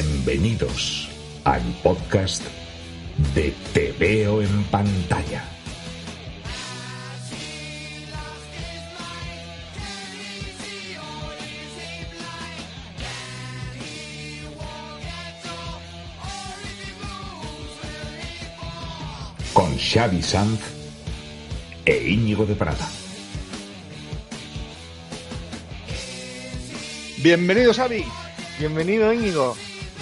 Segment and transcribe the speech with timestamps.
[0.00, 1.08] Bienvenidos
[1.42, 2.44] al podcast
[3.34, 5.42] de Te veo en pantalla.
[19.52, 20.60] Con Xavi Sanz
[21.84, 22.88] e Íñigo de Prada.
[27.16, 28.04] Bienvenido, Xavi.
[28.60, 29.56] Bienvenido, Íñigo.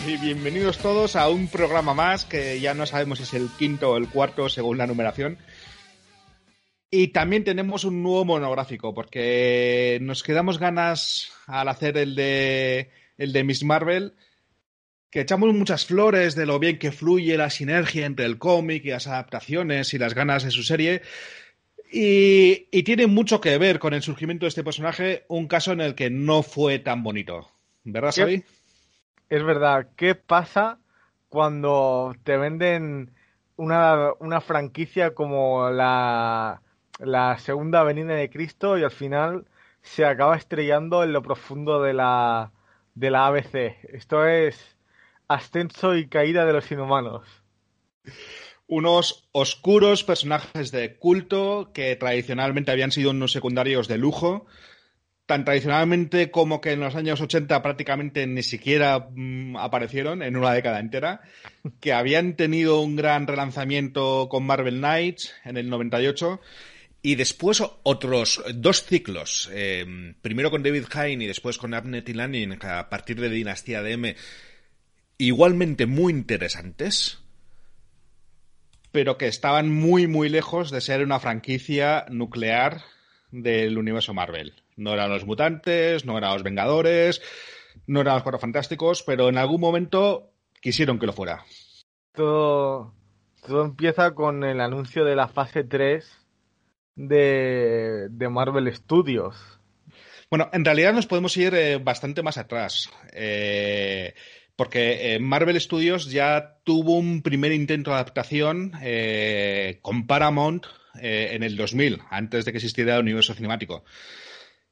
[0.06, 3.90] Y bienvenidos todos a un programa más que ya no sabemos si es el quinto
[3.90, 5.36] o el cuarto según la numeración.
[6.92, 13.32] Y también tenemos un nuevo monográfico porque nos quedamos ganas al hacer el de, el
[13.32, 14.14] de Miss Marvel
[15.10, 18.90] que echamos muchas flores de lo bien que fluye la sinergia entre el cómic y
[18.90, 21.02] las adaptaciones y las ganas de su serie.
[21.90, 25.80] Y, y, tiene mucho que ver con el surgimiento de este personaje, un caso en
[25.80, 27.50] el que no fue tan bonito.
[27.82, 28.44] ¿Verdad, Xavi?
[29.28, 29.88] Es verdad.
[29.96, 30.78] ¿Qué pasa
[31.28, 33.12] cuando te venden
[33.56, 36.62] una, una franquicia como la,
[37.00, 39.46] la Segunda Avenida de Cristo y al final
[39.82, 42.52] se acaba estrellando en lo profundo de la,
[42.94, 43.78] de la ABC?
[43.92, 44.76] Esto es
[45.28, 47.26] ascenso y caída de los inhumanos.
[48.68, 54.46] Unos oscuros personajes de culto que tradicionalmente habían sido unos secundarios de lujo,
[55.26, 60.52] tan tradicionalmente como que en los años 80 prácticamente ni siquiera mmm, aparecieron en una
[60.52, 61.20] década entera,
[61.80, 66.40] que habían tenido un gran relanzamiento con Marvel Knights en el 98
[67.02, 72.14] y después otros dos ciclos, eh, primero con David Hine y después con Abnett y
[72.14, 74.16] Lanning a partir de Dinastía de M,
[75.18, 77.18] igualmente muy interesantes,
[78.92, 82.82] pero que estaban muy, muy lejos de ser una franquicia nuclear
[83.30, 84.54] del universo Marvel.
[84.76, 87.22] No eran los mutantes, no eran los Vengadores,
[87.86, 91.44] no eran los Cuatro Fantásticos, pero en algún momento quisieron que lo fuera.
[92.12, 92.94] Todo,
[93.46, 96.26] todo empieza con el anuncio de la fase 3
[96.94, 99.36] de, de Marvel Studios.
[100.30, 102.90] Bueno, en realidad nos podemos ir eh, bastante más atrás.
[103.12, 104.14] Eh,
[104.56, 110.66] porque eh, Marvel Studios ya tuvo un primer intento de adaptación eh, con Paramount
[110.98, 113.84] en el 2000, antes de que existiera el universo cinemático.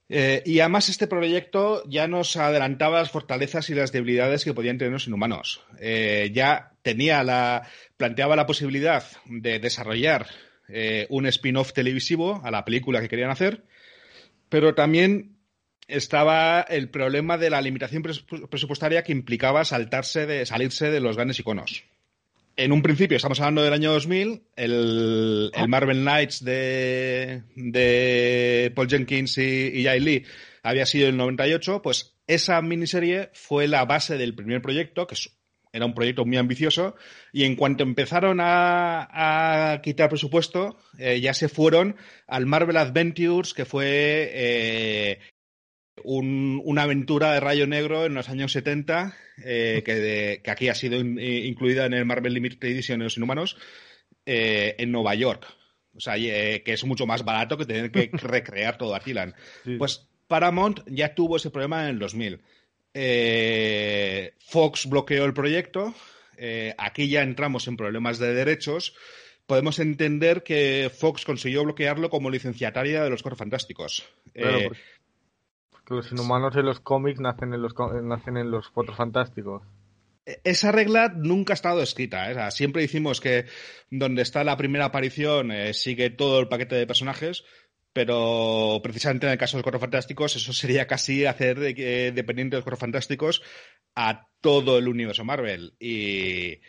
[0.09, 4.93] Y además este proyecto ya nos adelantaba las fortalezas y las debilidades que podían tener
[4.93, 5.63] los inhumanos.
[6.33, 7.67] ya tenía la,
[7.97, 10.27] planteaba la posibilidad de desarrollar
[11.09, 13.65] un spin-off televisivo a la película que querían hacer,
[14.49, 15.35] pero también
[15.89, 21.39] estaba el problema de la limitación presupuestaria que implicaba saltarse de, salirse de los grandes
[21.39, 21.85] iconos.
[22.57, 28.89] En un principio, estamos hablando del año 2000, el, el Marvel Knights de, de, Paul
[28.89, 30.25] Jenkins y, y Jay Lee
[30.63, 35.17] había sido el 98, pues esa miniserie fue la base del primer proyecto, que
[35.73, 36.95] era un proyecto muy ambicioso,
[37.33, 41.97] y en cuanto empezaron a, quitar presupuesto, eh, ya se fueron
[42.29, 45.19] al Marvel Adventures, que fue eh,
[46.03, 50.69] un, una aventura de rayo negro en los años 70, eh, que, de, que, aquí
[50.69, 53.57] ha sido in, incluida en el Marvel Limited Edition de los Inhumanos,
[54.27, 55.47] eh, en Nueva York.
[55.97, 59.35] O sea, eh, que es mucho más barato que tener que recrear todo Attilan.
[59.65, 59.77] Sí.
[59.77, 62.41] Pues Paramount ya tuvo ese problema en el 2000.
[64.41, 65.95] Fox bloqueó el proyecto.
[66.79, 68.95] aquí ya entramos en problemas de derechos
[69.47, 74.05] podemos entender que Fox consiguió bloquearlo como licenciataria de los Cuatro Fantásticos.
[74.33, 74.71] Claro, eh,
[75.89, 79.63] los inhumanos en los cómics nacen en los, nacen en los Cuatro Fantásticos.
[80.43, 82.31] Esa regla nunca ha estado escrita.
[82.31, 82.51] ¿eh?
[82.51, 83.45] Siempre decimos que
[83.91, 87.45] donde está la primera aparición eh, sigue todo el paquete de personajes,
[87.93, 92.57] pero precisamente en el caso de los Cuatro Fantásticos eso sería casi hacer eh, dependiente
[92.57, 93.43] de los Cuatro Fantásticos
[93.95, 95.75] a todo el universo Marvel.
[95.79, 96.61] Y,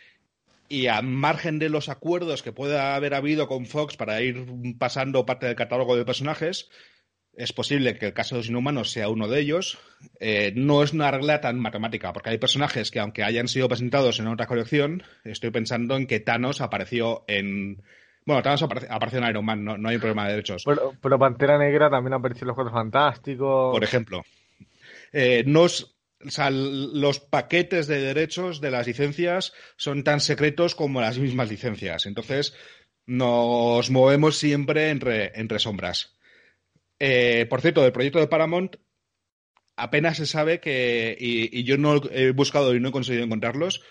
[0.68, 4.46] y a margen de los acuerdos que pueda haber habido con Fox para ir
[4.78, 6.68] pasando parte del catálogo de personajes,
[7.36, 9.78] es posible que el caso de los inhumanos sea uno de ellos.
[10.20, 14.18] Eh, no es una regla tan matemática, porque hay personajes que, aunque hayan sido presentados
[14.18, 17.82] en otra colección, estoy pensando en que Thanos apareció en.
[18.24, 20.62] Bueno, Thanos apareció, apareció en Iron Man, no, no, hay un problema de derechos.
[20.64, 23.72] Pero, pero, Pantera Negra también apareció en los Cuatro Fantásticos.
[23.72, 24.24] Por ejemplo.
[25.12, 31.00] Eh, nos, o sea, los paquetes de derechos de las licencias son tan secretos como
[31.00, 32.06] las mismas licencias.
[32.06, 32.54] Entonces,
[33.04, 36.15] nos movemos siempre entre, entre sombras.
[36.98, 38.76] Eh, por cierto, del proyecto de Paramount
[39.76, 43.82] apenas se sabe que, y, y, yo no he buscado y no he conseguido encontrarlos,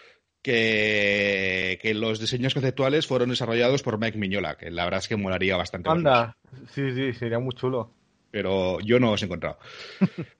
[0.41, 5.15] que, que, los diseños conceptuales fueron desarrollados por Mike Miñola, que la verdad es que
[5.15, 5.89] molaría bastante.
[5.89, 6.37] Anda,
[6.71, 7.91] sí, sí, sería muy chulo.
[8.29, 9.57] Pero yo no los he encontrado.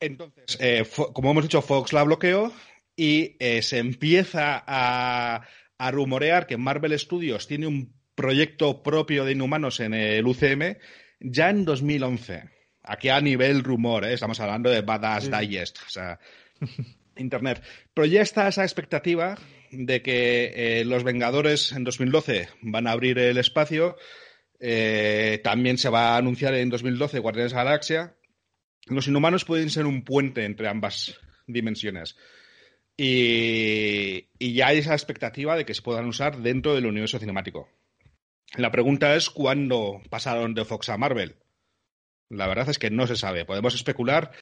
[0.00, 2.52] Entonces, eh, como hemos dicho, Fox la bloqueó
[2.96, 5.46] y eh, se empieza a,
[5.78, 10.76] a rumorear que Marvel Studios tiene un proyecto propio de Inhumanos en el UCM
[11.22, 12.44] ya en 2011.
[12.82, 14.14] Aquí a nivel rumor, ¿eh?
[14.14, 16.18] estamos hablando de Badass Digest, o sea,
[17.16, 17.62] Internet.
[17.94, 19.38] Pero ya está esa expectativa
[19.70, 23.96] de que eh, los Vengadores en 2012 van a abrir el espacio.
[24.58, 28.16] Eh, también se va a anunciar en 2012 Guardianes de la Galaxia.
[28.86, 32.16] Los inhumanos pueden ser un puente entre ambas dimensiones.
[32.96, 37.68] Y, y, ya hay esa expectativa de que se puedan usar dentro del universo cinemático.
[38.56, 41.36] La pregunta es cuándo pasaron de Fox a Marvel.
[42.28, 43.44] La verdad es que no se sabe.
[43.44, 44.32] Podemos especular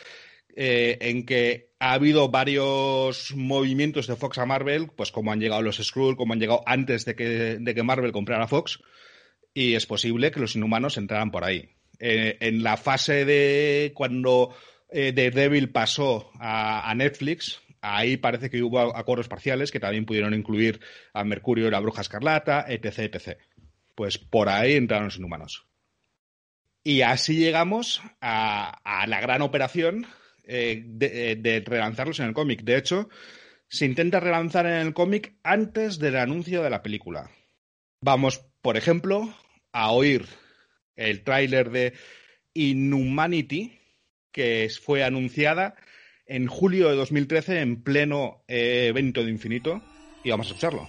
[0.56, 5.62] eh, en que ha habido varios movimientos de Fox a Marvel, pues como han llegado
[5.62, 8.80] los Skrull, como han llegado antes de que, de que Marvel comprara Fox,
[9.54, 11.70] y es posible que los inhumanos entraran por ahí.
[11.98, 14.54] Eh, en la fase de cuando
[14.90, 20.34] eh, Daredevil pasó a, a, Netflix, ahí parece que hubo acuerdos parciales que también pudieron
[20.34, 20.80] incluir
[21.12, 23.38] a Mercurio y la Bruja Escarlata, etc, etc.
[24.00, 25.67] Pues por ahí entraron los inhumanos.
[26.82, 30.06] Y así llegamos a, la gran operación
[30.44, 32.62] eh, de, de, relanzarlos en el cómic.
[32.62, 33.11] De hecho,
[33.69, 37.31] se intenta relanzar en el cómic antes del anuncio de la película.
[38.02, 39.35] Vamos, por ejemplo,
[39.70, 40.25] a oír
[40.96, 41.93] el tráiler de
[42.55, 43.79] Inhumanity,
[44.32, 45.75] que fue anunciada
[46.25, 49.82] en julio de 2013 en pleno eh, evento de Infinito,
[50.25, 50.88] y vamos a escucharlo.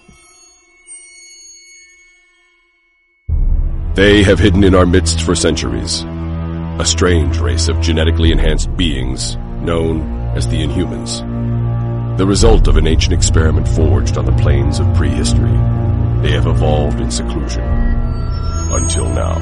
[3.94, 6.02] They have hidden in our midst for centuries.
[6.02, 10.00] A strange race of genetically enhanced beings known
[10.34, 12.16] as the Inhumans.
[12.16, 15.52] The result of an ancient experiment forged on the plains of prehistory.
[16.22, 17.62] They have evolved in seclusion.
[17.62, 19.36] Until now.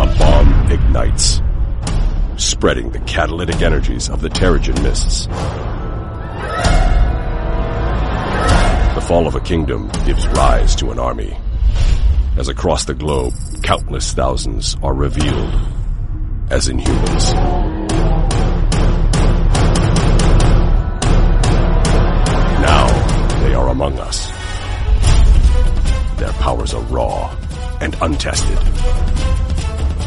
[0.00, 1.42] A bomb ignites,
[2.36, 5.26] spreading the catalytic energies of the Terrigen mists.
[8.94, 11.36] The fall of a kingdom gives rise to an army.
[12.38, 15.52] As across the globe, countless thousands are revealed
[16.50, 17.34] as inhumans.
[22.62, 24.28] Now they are among us.
[26.20, 27.36] Their powers are raw
[27.80, 28.58] and untested.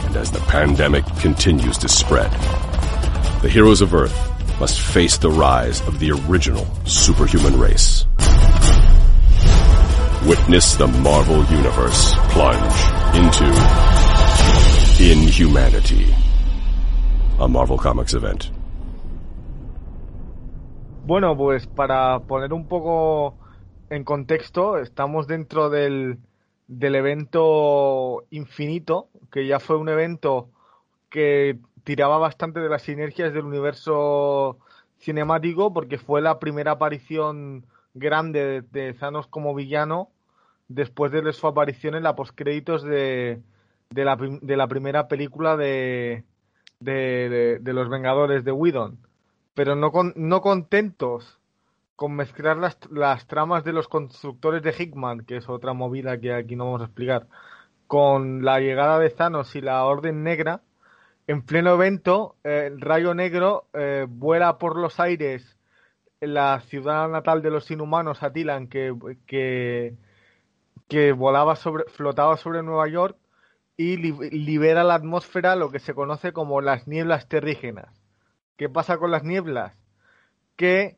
[0.06, 2.32] And as the pandemic continues to spread,
[3.42, 4.18] the heroes of Earth
[4.58, 8.06] must face the rise of the original superhuman race.
[10.28, 12.78] Witness the Marvel Universe plunge
[13.16, 13.44] into
[15.02, 16.14] Inhumanity,
[17.40, 18.46] a Marvel Comics event.
[21.08, 23.36] Bueno, pues para poner un poco
[23.90, 26.20] en contexto, estamos dentro del,
[26.68, 30.50] del evento Infinito, que ya fue un evento
[31.10, 34.60] que tiraba bastante de las sinergias del universo
[35.00, 40.10] cinemático, porque fue la primera aparición grande de, de Thanos como villano
[40.68, 43.42] después de su aparición en la postcréditos de,
[43.90, 46.24] de, la, de la primera película de,
[46.80, 48.98] de, los Vengadores de Whedon.
[49.54, 51.40] Pero no, con, no contentos
[51.96, 56.34] con mezclar las, las, tramas de los constructores de Hickman, que es otra movida que
[56.34, 57.28] aquí no vamos a explicar,
[57.86, 60.62] con la llegada de Thanos y la Orden Negra,
[61.28, 65.58] en pleno evento, eh, el Rayo Negro eh, vuela por los aires
[66.22, 68.96] la ciudad natal de los inhumanos, Atilan, que,
[70.88, 73.18] que, volaba sobre, flotaba sobre Nueva York
[73.76, 78.02] y li libera la atmósfera lo que se conoce como las nieblas terrígenas.
[78.58, 79.76] ¿Qué pasa con las nieblas?
[80.56, 80.98] Que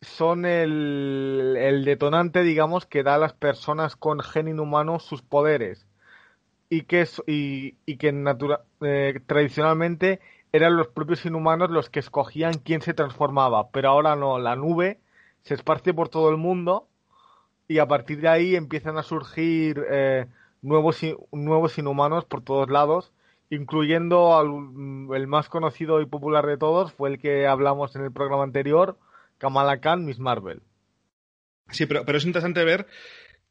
[0.00, 5.86] son el, detonante, digamos, que da a las personas con gen inhumano sus poderes
[6.70, 8.12] y que, y, y que
[8.82, 10.20] eh, tradicionalmente
[10.54, 15.00] eran los propios inhumanos los que escogían quién se transformaba, pero ahora no, la nube
[15.42, 16.86] se esparce por todo el mundo
[17.66, 20.26] y a partir de ahí empiezan a surgir eh,
[20.62, 21.00] nuevos,
[21.32, 23.10] nuevos inhumanos por todos lados,
[23.50, 28.04] incluyendo al, mm, el más conocido y popular de todos, fue el que hablamos en
[28.04, 28.96] el programa anterior,
[29.38, 30.62] Kamala Khan, Miss Marvel.
[31.70, 32.86] Sí, pero, pero es interesante ver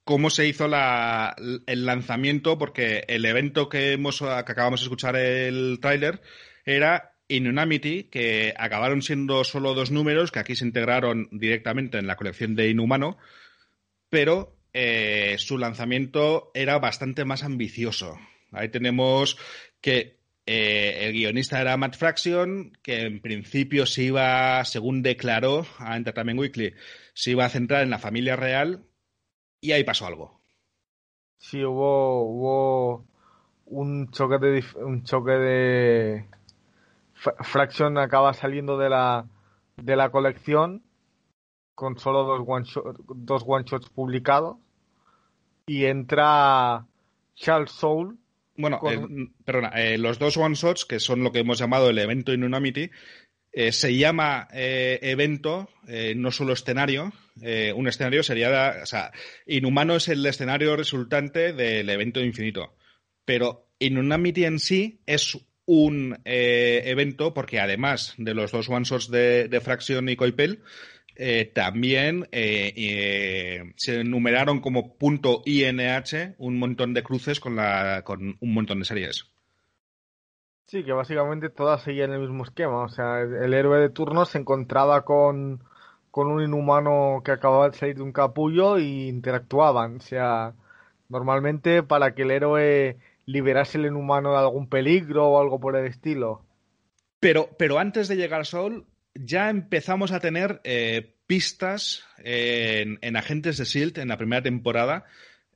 [0.06, 5.18] cómo se hizo la, el lanzamiento, porque el evento que, hemos, que acabamos de escuchar
[5.18, 6.22] el tráiler
[6.66, 12.16] era Inunamity, que acabaron siendo solo dos números, que aquí se integraron directamente en la
[12.16, 13.18] colección de Inhumano,
[14.10, 18.18] pero eh, su lanzamiento era bastante más ambicioso.
[18.52, 19.38] Ahí tenemos
[19.82, 25.96] que eh, el guionista era Matt Fraction, que en principio se iba, según declaró a
[25.96, 26.74] Entertainment Weekly,
[27.14, 28.84] se iba a centrar en la familia real
[29.62, 30.42] y ahí pasó algo.
[31.38, 33.08] Sí, hubo, hubo
[33.66, 36.26] un choque de un choque de
[37.42, 39.26] Fraction acaba saliendo de la
[39.78, 40.84] de la colección
[41.76, 44.58] con solo dos one, shot, dos one shots publicados.
[45.66, 46.86] Y entra
[47.36, 48.18] Charles Soul.
[48.56, 51.90] Bueno, con- eh, perdona, eh, los dos one shots, que son lo que hemos llamado
[51.90, 52.92] el evento Inunamity,
[53.52, 57.12] eh, se llama eh, evento, eh, no solo escenario.
[57.36, 59.12] Un escenario sería, o sea,
[59.48, 62.76] Inhumano es el escenario resultante del evento infinito.
[63.26, 69.10] Pero Inunamity en sí es un eh, evento porque además de los dos one shots
[69.10, 70.62] de, Fraction y Coipel,
[71.16, 78.38] eh, también eh, se enumeraron como punto INH un montón de cruces con, la, con
[78.40, 79.34] un montón de series.
[80.66, 82.84] Sí, que básicamente todas seguían el mismo esquema.
[82.84, 85.62] O sea, el héroe de turno se encontraba con,
[86.10, 89.98] con un inhumano que acababa de salir de un capullo y interactuaban.
[89.98, 90.54] O sea,
[91.10, 95.86] normalmente para que el héroe liberase el inhumano de algún peligro o algo por el
[95.86, 96.46] estilo.
[97.20, 103.16] Pero, pero antes de llegar a Soul, ya empezamos a tener eh, pistas en, en
[103.16, 105.06] Agentes de Shield en la primera temporada.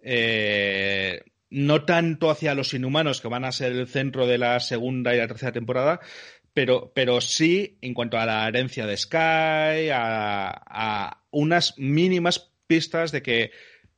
[0.01, 5.13] eh, no tanto hacia los inhumanos, que van a ser el centro de la segunda
[5.13, 5.99] y la tercera temporada,
[6.53, 13.11] pero, pero sí en cuanto a la herencia de Sky, a, a unas mínimas pistas
[13.11, 13.51] de que,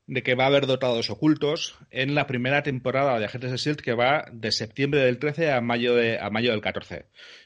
[0.09, 3.81] de que va a haber dotados ocultos en la primera temporada de Agentes de Shield,
[3.81, 7.05] que va de septiembre del 13 a mayo, de, a mayo del 14.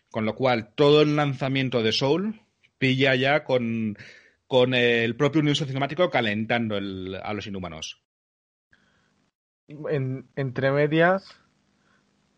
[0.10, 2.40] Con lo cual, todo el lanzamiento de Soul
[2.78, 3.98] pilla ya con,
[4.48, 8.02] con el propio universo cinemático calentando a los inhumanos.
[9.68, 11.38] En, entre medias,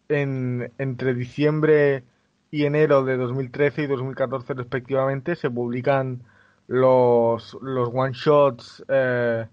[0.10, 2.04] en, entre diciembre
[2.50, 6.24] y enero de 2013 y 2014 respectivamente, se publican
[6.66, 9.46] los, los one-shots eh,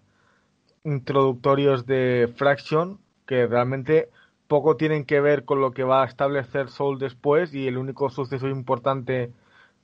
[0.84, 4.08] introductorios de Fraction, que realmente
[4.48, 8.10] poco tienen que ver con lo que va a establecer Soul después y el único
[8.10, 9.32] suceso importante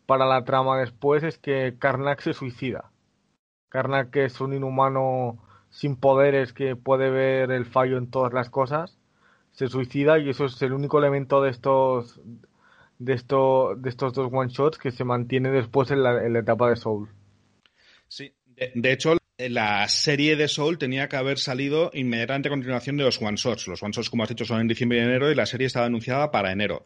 [0.06, 2.90] para la trama después es que Karnak se suicida.
[3.68, 5.38] Karnak es un inhumano
[5.70, 8.98] sin poderes que puede ver el fallo en todas las cosas,
[9.52, 12.20] se suicida y eso es el único elemento de estos
[12.98, 16.40] de esto, de estos dos one shots que se mantiene después en la, en la
[16.40, 17.08] etapa de Soul.
[18.08, 22.96] Sí, de, de hecho, la serie de Soul tenía que haber salido inmediatamente a continuación
[22.96, 23.68] de los One Shots.
[23.68, 25.86] Los One Shots, como has dicho, son en diciembre y enero y la serie estaba
[25.86, 26.84] anunciada para enero.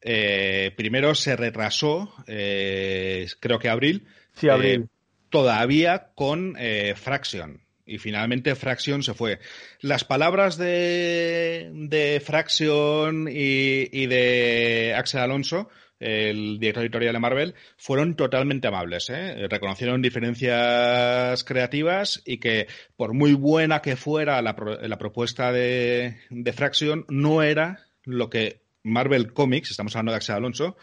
[0.00, 4.82] Eh, primero se retrasó, eh, creo que abril, Sí, abril.
[4.84, 4.86] eh,
[5.30, 7.60] todavía con eh, Fraction.
[7.84, 9.38] Y finalmente Fraction se fue.
[9.80, 15.68] Las palabras de, de Fraction y, y de Axel Alonso,
[16.02, 19.08] el director editorial de Marvel, fueron totalmente amables.
[19.10, 19.46] ¿eh?
[19.48, 22.66] Reconocieron diferencias creativas y que,
[22.96, 28.28] por muy buena que fuera la, pro- la propuesta de, de Fraction, no era lo
[28.30, 30.76] que Marvel Comics, estamos hablando de Axel Alonso,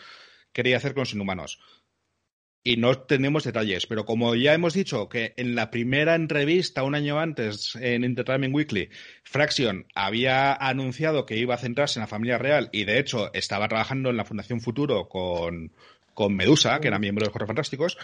[0.54, 1.60] quería hacer con los inhumanos.
[2.62, 6.94] Y no tenemos detalles, pero como ya hemos dicho que en la primera entrevista un
[6.94, 8.90] año antes en Entertainment Weekly,
[9.24, 13.70] Fraction había anunciado que iba a centrarse en la familia real y de hecho estaba
[13.70, 15.72] trabajando en la Fundación Futuro con,
[16.14, 17.98] con Medusa, que era miembro de los Cuatro Fantásticos,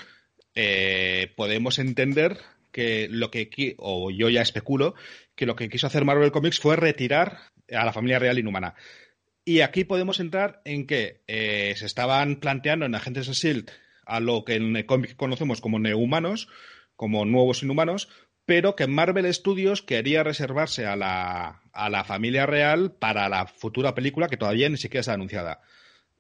[0.56, 2.38] eh, podemos entender
[2.72, 4.96] que lo que, o yo ya especulo,
[5.36, 7.40] que lo que quiso hacer Marvel Comics fue retirar
[7.72, 8.76] a la familia real inhumana.
[9.44, 13.85] Y aquí podemos entrar en que eh, se estaban planteando en Agentes de S.H.I.E.L.D.
[14.06, 16.48] a lo que en el cómic conocemos como neohumanos,
[16.96, 18.10] como nuevos inhumanos,
[18.46, 23.96] pero que Marvel Studios quería reservarse a la, a la familia real para la futura
[23.96, 25.62] película que todavía ni siquiera está anunciada.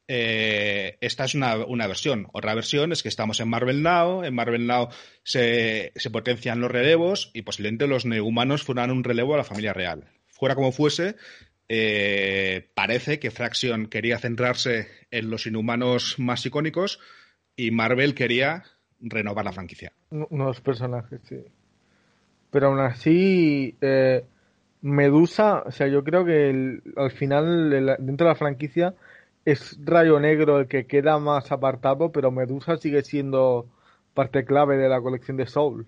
[0.07, 2.27] Eh, esta es una, una versión.
[2.33, 4.23] Otra versión es que estamos en Marvel Now.
[4.23, 4.89] En Marvel Now
[5.23, 9.73] se, se potencian los relevos y posiblemente los neohumanos fueran un relevo a la familia
[9.73, 10.05] real.
[10.27, 11.15] Fuera como fuese,
[11.69, 16.99] eh, parece que Fraction quería centrarse en los inhumanos más icónicos
[17.55, 18.63] y Marvel quería
[18.99, 19.91] renovar la franquicia.
[20.09, 21.37] Un- Unos personajes, sí.
[22.51, 24.23] Pero aún así, eh,
[24.81, 28.93] Medusa, o sea, yo creo que el- al final, el- dentro de la franquicia,
[29.43, 33.67] es Rayo Negro el que queda más apartado, pero Medusa sigue siendo
[34.13, 35.85] parte clave de la colección de Soul.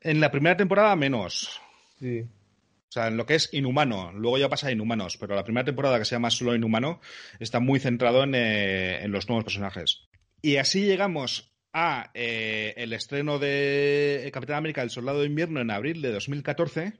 [0.00, 1.60] En la primera temporada menos.
[1.98, 2.20] Sí.
[2.22, 4.12] O sea, en lo que es inhumano.
[4.12, 7.00] Luego ya pasa a inhumanos, pero la primera temporada que se llama solo inhumano
[7.40, 10.08] está muy centrado en, eh, en los nuevos personajes.
[10.42, 15.70] Y así llegamos a eh, el estreno de Capitán América, el Soldado de Invierno, en
[15.70, 16.94] abril de 2014.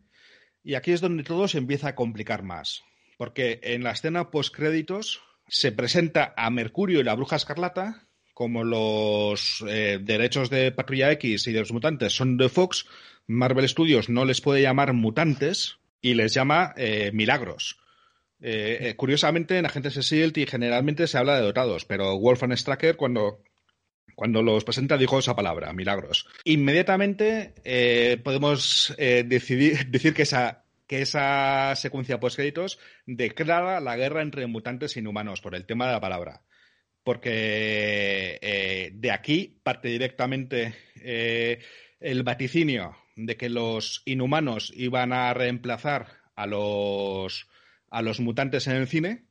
[0.62, 2.84] Y aquí es donde todo se empieza a complicar más.
[3.18, 9.62] Porque en la escena post-créditos se presenta a Mercurio y la Bruja Escarlata, como los
[9.68, 12.86] eh, derechos de Patrulla X y de los mutantes son de Fox,
[13.26, 17.81] Marvel Studios no les puede llamar mutantes y les llama eh, milagros.
[18.44, 20.46] Eh, eh, curiosamente, en Agentes de S.H.I.E.L.D.
[20.46, 23.44] generalmente se habla de dotados, pero Wolfgang Stracker, cuando,
[24.16, 26.26] Cuando los presenta dijo esa palabra, milagros.
[26.44, 34.22] Inmediatamente eh, podemos eh, decidir, decir que esa, que esa secuencia post-créditos declara la guerra
[34.22, 36.42] entre mutantes e inhumanos por el tema de la palabra.
[37.04, 38.38] Porque
[38.94, 40.72] de aquí parte directamente
[41.98, 46.06] el vaticinio de que los inhumanos iban a reemplazar
[46.36, 47.48] a los,
[47.92, 49.26] a los mutantes en el cine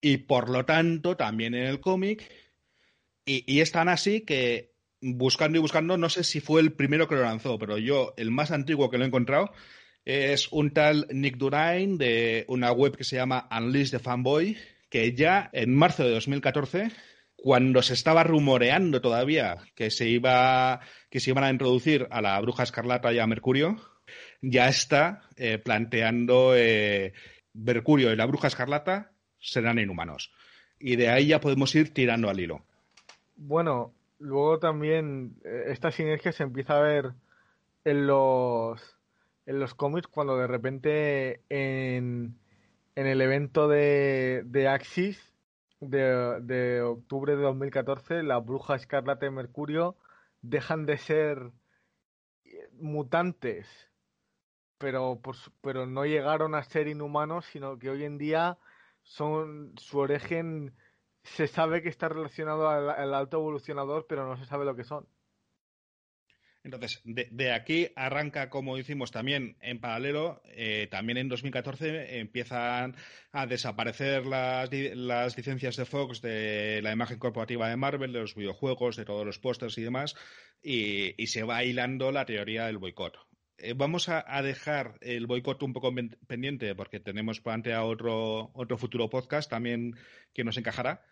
[0.00, 2.30] y por lo tanto también en el cómic.
[3.24, 7.14] Y, es tan así que buscando y buscando, no sé si fue el primero que
[7.14, 9.50] lo lanzó, pero yo, el más antiguo que lo he encontrado,
[10.04, 14.58] es un tal Nick Durain de una web que se llama Unleash the Fanboy,
[14.90, 16.90] que ya en marzo de 2014,
[17.36, 22.38] cuando se estaba rumoreando todavía que se iba que se iban a introducir a la
[22.40, 23.76] bruja escarlata y a Mercurio,
[24.42, 27.14] ya está eh, planteando eh,
[27.54, 30.32] Mercurio y la bruja escarlata serán inhumanos.
[30.78, 32.62] Y de ahí ya podemos ir tirando al hilo.
[33.36, 37.12] Bueno, luego también eh, esta sinergia se empieza a ver
[37.84, 38.80] en los,
[39.46, 42.36] en los cómics cuando de repente en,
[42.96, 45.32] en el evento de, de Axis
[45.80, 49.96] de, de, octubre de 2014, la bruja escarlata y Mercurio
[50.42, 51.50] dejan de ser
[52.78, 53.66] mutantes,
[54.78, 55.20] pero,
[55.60, 58.58] pero no llegaron a ser inhumanos, sino que hoy en día
[59.02, 60.74] son su origen
[61.24, 65.08] se sabe que está relacionado al, alto evolucionador, pero no se sabe lo que son.
[66.62, 72.96] Entonces, de, aquí arranca, como decimos también en paralelo, eh, también en 2014 empiezan
[73.32, 78.34] a desaparecer las, las, licencias de Fox de la imagen corporativa de Marvel, de los
[78.34, 80.14] videojuegos, de todos los pósters y demás,
[80.62, 83.14] y, se va hilando la teoría del boicot.
[83.56, 85.92] Eh, vamos a, dejar el boicot un poco
[86.26, 89.96] pendiente porque tenemos planteado otro, otro futuro podcast también
[90.32, 91.04] que nos encajará,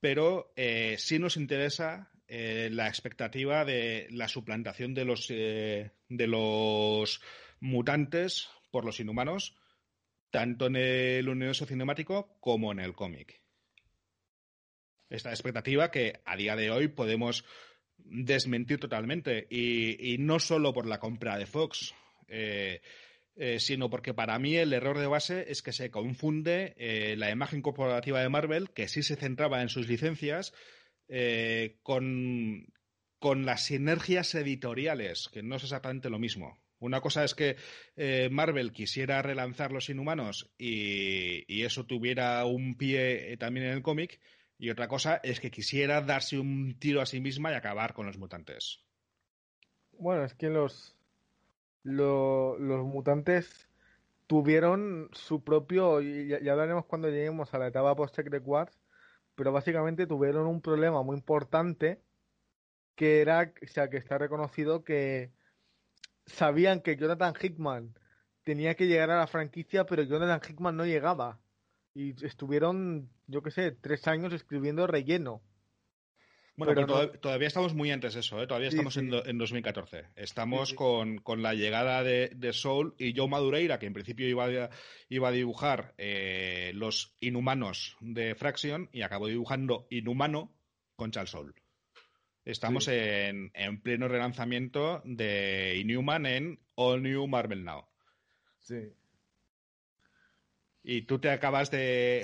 [0.00, 7.20] pero eh, sí nos interesa eh, la expectativa de la suplantación de los, de los
[7.60, 9.54] mutantes por los inhumanos,
[10.30, 13.42] tanto en el universo cinemático como en el cómic.
[15.10, 17.44] Esta expectativa que a día de hoy podemos
[17.98, 19.46] desmentir totalmente.
[19.50, 21.94] Y, no solo por la compra de Fox,
[22.28, 22.80] eh,
[23.36, 27.30] eh, sino porque para mí el error de base es que se confunde eh, la
[27.30, 30.52] imagen corporativa de Marvel, que sí se centraba en sus licencias,
[31.82, 32.66] con,
[33.18, 36.58] con las sinergias editoriales, que no es exactamente lo mismo.
[36.78, 37.56] Una cosa es que
[38.30, 44.18] Marvel quisiera relanzar Los Inhumanos y, y eso tuviera un pie también en el cómic,
[44.58, 48.06] y otra cosa es que quisiera darse un tiro a sí misma y acabar con
[48.06, 48.80] los mutantes.
[49.98, 50.96] Bueno, es que los,
[51.82, 53.68] los mutantes
[54.26, 58.78] tuvieron su propio, y ya, hablaremos cuando lleguemos a la etapa post-Secret Wars,
[59.34, 62.00] pero básicamente tuvieron un problema muy importante
[62.94, 65.32] que era, o sea, que está reconocido que
[66.26, 67.98] sabían que Jonathan Hickman
[68.44, 71.40] tenía que llegar a la franquicia, pero Jonathan Hickman no llegaba.
[71.94, 75.42] Y estuvieron yo qué sé, tres años escribiendo relleno.
[76.56, 78.46] Bueno, pero, todavía estamos muy antes de eso, ¿eh?
[78.46, 80.06] todavía estamos En, 2014.
[80.14, 84.70] Estamos con, la llegada de, Soul y Joe Madureira, que en principio iba a,
[85.08, 90.54] iba a dibujar eh, los inhumanos de Fraction y acabó dibujando Inhumano
[90.94, 91.54] con Charles Soul.
[92.44, 97.86] Estamos en, en, pleno relanzamiento de Inhuman en All New Marvel Now.
[98.60, 98.92] Sí
[100.84, 102.22] y tú te acabas de,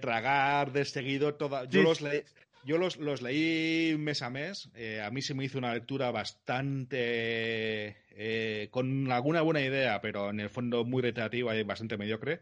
[0.00, 1.64] tragar de seguido toda.
[1.64, 2.22] Yo los leí.
[2.64, 4.70] Yo los, leí mes a mes.
[4.76, 7.96] Eh, a mí se me hizo una lectura bastante.
[8.14, 12.40] Eh, con alguna buena idea, pero en el fondo muy reiterativa y bastante mediocre.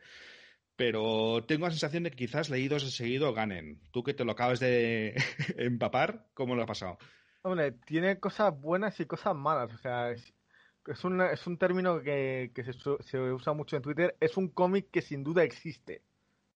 [0.76, 3.80] Pero tengo la sensación de que quizás leídos de seguido ganen.
[3.92, 5.14] Tú que te lo acabas de
[5.56, 6.98] empapar, ¿cómo lo ha pasado?
[7.42, 9.72] Hombre, tiene cosas buenas y cosas malas.
[9.72, 10.34] O sea, es
[11.04, 14.90] un, es un término que, que se, se, usa mucho en Twitter, es un cómic
[14.90, 16.02] que sin duda existe.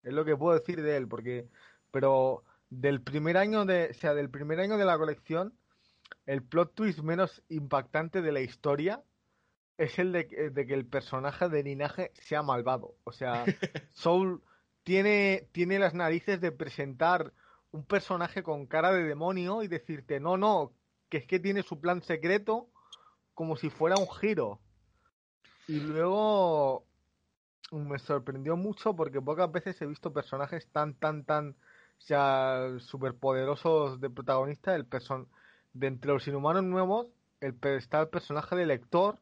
[0.03, 1.49] Es lo que puedo decir de él, porque
[1.90, 5.55] pero del primer año de, o sea, del primer año de la colección,
[6.27, 9.03] el plot twist menos impactante de la historia
[9.79, 12.97] es el de, de que el personaje de linaje sea malvado.
[13.05, 13.44] O sea,
[13.92, 14.42] Soul
[14.83, 17.33] tiene, tiene las narices de presentar
[17.70, 20.73] un personaje con cara de demonio y decirte, no, no,
[21.09, 22.70] que es que tiene su plan secreto
[23.35, 24.61] como si fuera un giro.
[25.66, 26.85] Y luego
[27.73, 31.57] me sorprendió mucho porque pocas veces he visto personajes tan, tan, tan,
[31.99, 34.75] sea, superpoderosos de protagonista.
[34.75, 35.29] El person
[35.73, 37.07] de entre los inhumanos nuevos,
[37.40, 39.18] el, está el personaje de lector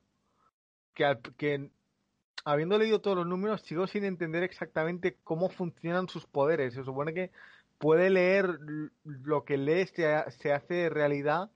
[0.95, 1.71] que, que
[2.45, 6.75] habiendo leído todos los números, sigo sin entender exactamente cómo funcionan sus poderes.
[6.75, 7.31] Se supone que
[7.79, 8.59] puede leer
[9.05, 11.51] lo que lee, se, se hace realidad,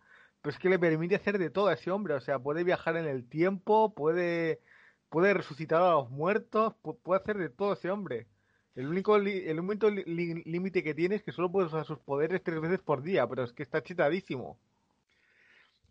[0.47, 2.15] pero es que le permite hacer de todo a ese hombre.
[2.15, 4.61] O sea, puede viajar en el tiempo, puede,
[5.09, 8.29] puede resucitar a los muertos, puede hacer de todo ese hombre.
[8.77, 13.03] El único, límite que tiene es que solo puede usar sus poderes tres veces por
[13.03, 14.57] día, pero es que está chetadísimo.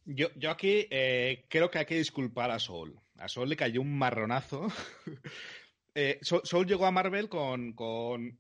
[0.06, 2.98] Yo, yo aquí eh, creo que hay que disculpar a Soul.
[3.18, 4.68] A Soul le cayó un marronazo.
[5.96, 8.40] eh, Soul, llegó a Marvel con, con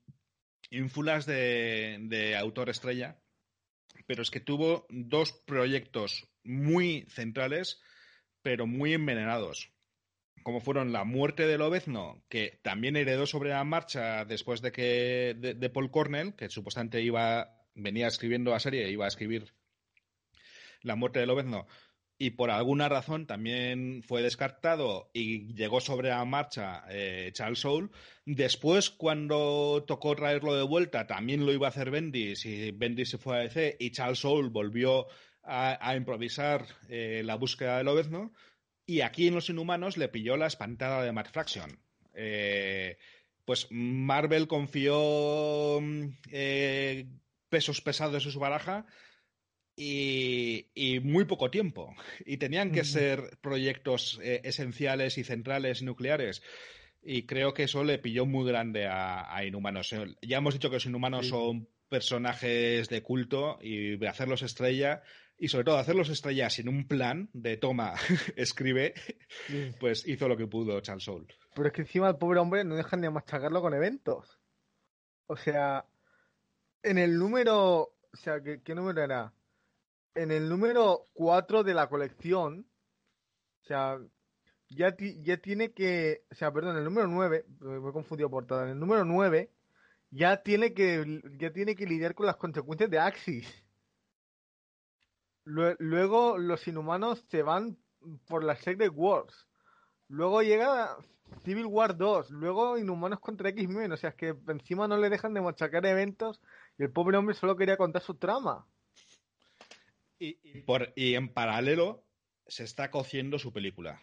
[0.71, 3.17] de, de autor estrella,
[4.07, 7.81] pero es que tuvo dos proyectos muy centrales,
[8.41, 9.71] pero muy envenenados.
[10.43, 15.35] Como fueron La muerte de Lobezno, que también heredó sobre la marcha después de que
[15.37, 19.53] de, Paul Cornell, que supuestamente iba venía escribiendo la serie, iba a escribir
[20.81, 21.67] La muerte de Lobezno,
[22.17, 27.89] y por alguna razón también fue descartado y llegó sobre la marcha eh, Charles Soule.
[28.25, 33.17] Después, cuando tocó traerlo de vuelta, también lo iba a hacer Bendis y Bendis se
[33.17, 35.07] fue a DC y Charles Soule volvió
[35.43, 38.33] a, improvisar eh, la búsqueda de Lobezno.
[38.85, 41.79] Y aquí en Los Inhumanos le pilló la espantada de Matt Fraction.
[42.13, 42.97] Eh,
[43.43, 45.79] pues Marvel confió
[46.31, 47.07] eh,
[47.49, 48.85] pesos pesados en su baraja
[49.75, 51.95] y, muy poco tiempo.
[52.25, 56.41] Y tenían que ser proyectos eh, esenciales y centrales nucleares.
[57.03, 59.93] Y creo que eso le pilló muy grande a, Inhumanos.
[60.21, 65.03] Ya hemos dicho que los Inhumanos son personajes de culto y hacerlos estrella
[65.37, 67.93] y sobre todo hacerlos estrellas sin un plan de toma,
[68.35, 68.93] escribe,
[69.79, 71.27] pues hizo lo que pudo Charles Soul.
[71.53, 74.39] Pero es que encima el pobre hombre no dejan de machacarlo con eventos.
[75.27, 75.85] O sea,
[76.83, 79.33] en el número, o sea, ¿qué, número era?
[80.15, 82.65] En el número 4 de la colección,
[83.61, 83.99] o sea,
[84.69, 88.63] ya, ya tiene que, o sea, perdón, el número 9, me he confundido por todo,
[88.63, 89.51] en el número 9
[90.11, 93.47] ya tiene que ya tiene que lidiar con las consecuencias de Axis.
[95.43, 97.77] Luego los inhumanos se van
[98.27, 99.47] por la Secret Wars.
[100.07, 100.97] Luego llega
[101.43, 102.31] Civil War 2.
[102.31, 103.91] Luego Inhumanos contra X-Men.
[103.91, 106.41] O sea, es que encima no le dejan de machacar eventos
[106.77, 108.65] y el pobre hombre solo quería contar su trama.
[110.17, 112.05] Y, por, y en paralelo
[112.47, 114.01] se está cociendo su película.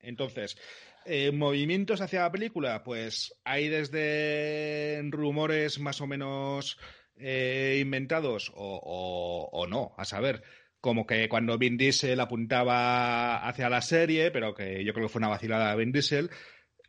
[0.00, 0.56] Entonces,
[1.04, 6.78] eh, movimientos hacia la película, pues hay desde rumores más o menos
[7.16, 10.42] eh, inventados o, no, a saber,
[10.80, 15.20] como que cuando Vin Diesel apuntaba hacia la serie, pero que yo creo que fue
[15.20, 16.30] una vacilada de Vin Diesel,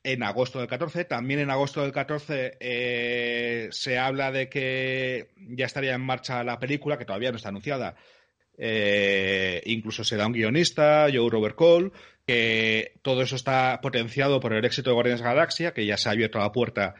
[0.04, 1.06] en agosto del 14.
[1.06, 6.60] También en agosto del 14 eh, se habla de que ya estaría en marcha la
[6.60, 7.96] película, que todavía no está anunciada.
[8.64, 11.92] Eh, incluso se da un guionista, Joe Robert Cole,
[12.28, 15.98] que todo eso está potenciado por el éxito de Guardians de la Galaxia, que ya
[15.98, 16.94] se ha abierto la puerta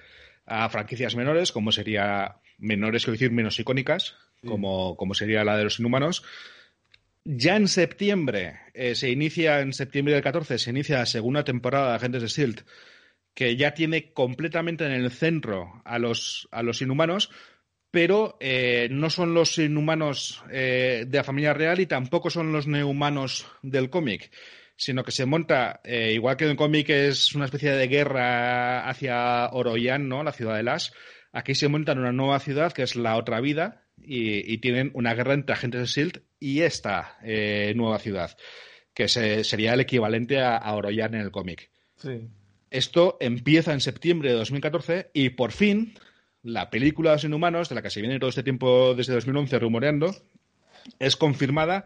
[0.48, 5.66] a franquicias menores, como sería menores, quiero decir, menos icónicas, como, como sería la de
[5.66, 6.24] los inhumanos.
[7.26, 11.90] Ya en septiembre, eh, se inicia, en septiembre del 14, se inicia la segunda temporada
[11.90, 12.64] de Agentes de S.H.I.E.L.D.,
[13.36, 17.30] que ya tiene completamente en el centro a los, a los inhumanos,
[17.92, 22.68] pero eh, no son los inhumanos eh, de la familia real y tampoco son los
[22.68, 24.32] nehumanos del cómic,
[24.76, 29.50] sino que se monta, igual que en el cómic es una especie de guerra hacia
[29.52, 30.24] Oroyan, ¿no?
[30.24, 30.94] la ciudad de Las,
[31.32, 35.14] aquí se monta en una nueva ciudad que es la otra vida, y, tienen una
[35.14, 38.36] guerra entre agentes de SHIELD y esta eh, nueva ciudad,
[38.94, 41.70] que sería el equivalente a, a Oroyan en el cómic.
[42.70, 45.94] Esto empieza en septiembre de 2014 y por fin
[46.44, 49.60] la película de Los Inhumanos, de la que se viene todo este tiempo desde 2011
[49.60, 50.16] rumoreando,
[51.00, 51.86] es confirmada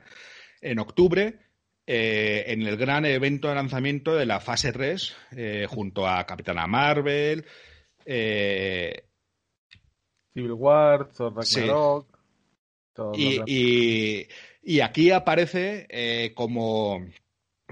[0.62, 1.40] en octubre
[1.88, 6.68] eh, en el gran evento de lanzamiento de la fase 3 eh, junto a Capitana
[6.68, 7.46] Marvel,
[10.36, 12.08] Civil War, Thor Ragnarok.
[13.16, 14.28] y,
[14.62, 17.06] y, aquí aparece eh, como,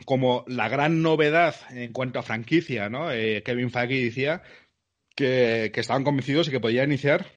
[0.06, 3.12] como la gran novedad en cuanto a franquicia, ¿no?
[3.12, 4.44] Eh, Kevin Feige decía
[5.16, 7.28] que, estaban convencidos y que podía iniciar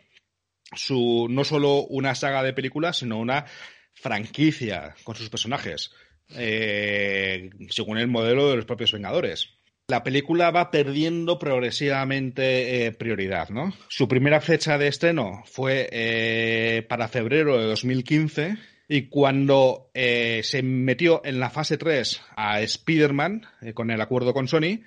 [0.75, 3.47] su no solo una saga de películas, sino una
[3.95, 5.91] franquicia con sus personajes,
[6.31, 9.57] eh, según el modelo de los propios Vengadores
[9.89, 13.73] la película va perdiendo progresivamente eh, prioridad, ¿no?
[13.89, 18.57] Su primera fecha de estreno fue eh, para febrero de 2015
[18.89, 24.49] y cuando eh, se metió en la fase 3 a Spider-Man con el acuerdo con
[24.49, 24.81] Sony,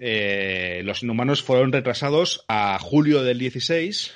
[0.00, 4.14] los inhumanos fueron retrasados a julio del 16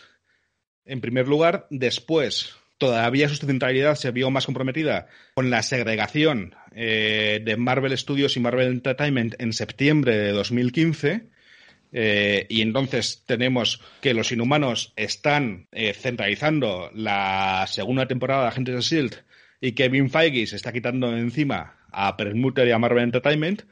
[0.86, 7.40] en primer lugar, después todavía su centralidad se vio más comprometida con la segregación eh,
[7.42, 11.28] de Marvel Studios y Marvel Entertainment en septiembre de 2015.
[11.96, 18.74] Eh, y entonces tenemos que los inhumanos están eh, centralizando la segunda temporada de Agentes
[18.74, 19.14] de Shield
[19.60, 23.62] y Kevin Feige se está quitando encima a Permuter y a Marvel Entertainment,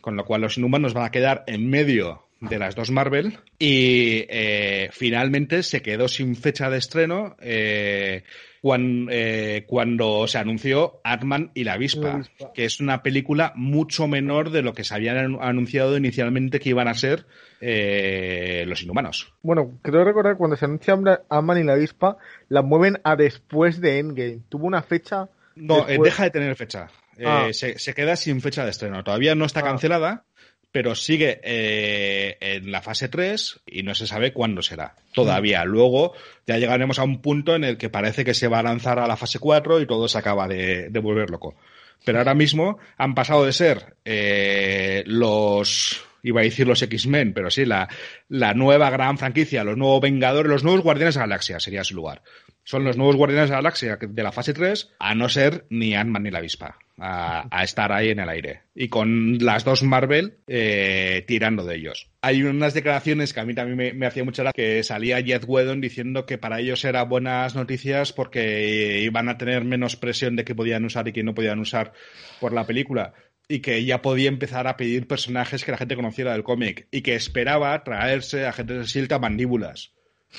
[0.00, 4.24] con lo cual los inhumanos van a quedar en medio de las dos Marvel y
[4.28, 8.22] eh, finalmente se quedó sin fecha de estreno eh,
[8.60, 12.22] cuando, eh, cuando, se anunció Atman y la avispa,
[12.54, 16.88] que es una película mucho menor de lo que se habían anunciado inicialmente que iban
[16.88, 17.26] a ser
[17.60, 19.32] los inhumanos.
[19.42, 20.96] Bueno, creo recordar cuando se anuncia
[21.28, 24.40] Atman y la avispa, la mueven a después de Endgame.
[24.48, 25.28] Tuvo una fecha.
[25.56, 26.88] No, deja de tener fecha.
[27.24, 27.48] Ah.
[27.52, 29.02] se, se, queda sin fecha de estreno.
[29.04, 29.64] Todavía no está ah.
[29.64, 30.24] cancelada,
[30.70, 34.94] pero sigue eh, en la fase 3 y no se sabe cuándo será.
[35.12, 35.64] Todavía.
[35.64, 35.68] Mm.
[35.68, 36.12] Luego
[36.46, 39.06] ya llegaremos a un punto en el que parece que se va a lanzar a
[39.06, 41.56] la fase 4 y todo se acaba de, volver loco.
[42.04, 47.50] Pero ahora mismo han pasado de ser eh, los iba a decir los X-Men, pero
[47.50, 47.88] sí, la,
[48.28, 51.94] la, nueva gran franquicia, los nuevos Vengadores, los nuevos Guardianes de la Galaxia sería su
[51.94, 52.22] lugar
[52.68, 55.94] son los nuevos Guardianes de la Galaxia de la fase 3, a no ser ni
[55.94, 58.64] Ant-Man ni la avispa, a, estar ahí en el aire.
[58.74, 62.10] Y con las dos Marvel eh, tirando de ellos.
[62.20, 65.80] Hay unas declaraciones que a mí también me, hacía mucha gracia, que salía Jeff Whedon
[65.80, 70.54] diciendo que para ellos eran buenas noticias porque iban a tener menos presión de que
[70.54, 71.94] podían usar y que no podían usar
[72.38, 73.14] por la película
[73.48, 77.00] y que ya podía empezar a pedir personajes que la gente conociera del cómic y
[77.00, 79.94] que esperaba traerse a gente de Silta mandíbulas.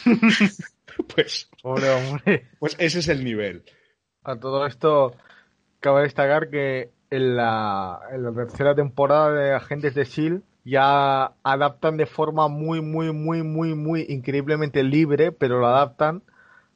[1.13, 1.49] pues,
[2.59, 3.63] pues ese es el nivel.
[4.23, 5.15] A todo esto,
[5.79, 10.41] cabe destacar que en la, en la tercera temporada de Agentes de S.H.I.E.L.D.
[10.65, 16.21] ya adaptan de forma muy, muy, muy, muy, muy increíblemente libre, pero lo adaptan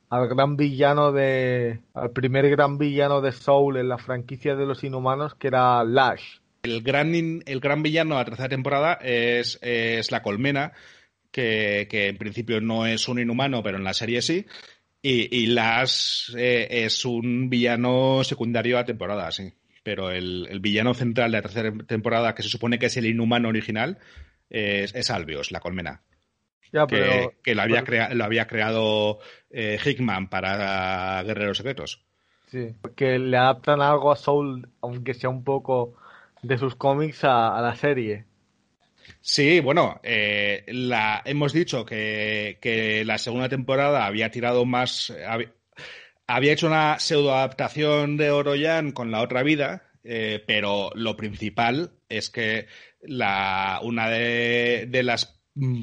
[0.10, 1.80] al gran villano de.
[1.94, 6.38] al primer gran villano de Soul en la franquicia de los inhumanos, que era Lash.
[6.64, 10.72] El gran, el gran villano de la tercera temporada es, es la colmena,
[11.34, 14.46] que, en principio no es un inhumano, pero en la serie sí.
[15.02, 19.52] Y, y Las eh, es un villano secundario a temporada, sí.
[19.82, 23.50] Pero el, villano central de la tercera temporada, que se supone que es el inhumano
[23.50, 23.98] original,
[24.50, 26.04] es, Albios, la colmena.
[26.72, 29.20] que, lo, había lo había creado
[29.50, 32.06] eh, Hickman para Guerreros Secretos.
[32.48, 35.96] Sí, que le adaptan algo a Soul, aunque sea un poco
[36.44, 38.26] de sus cómics a la serie.
[39.22, 45.14] Sí, bueno, eh, la, hemos dicho que, la segunda temporada había tirado más.
[46.28, 51.92] Había, hecho una pseudo adaptación de Oroyan con la otra vida, eh, pero lo principal
[52.10, 52.68] es que
[53.02, 55.40] la, una de, las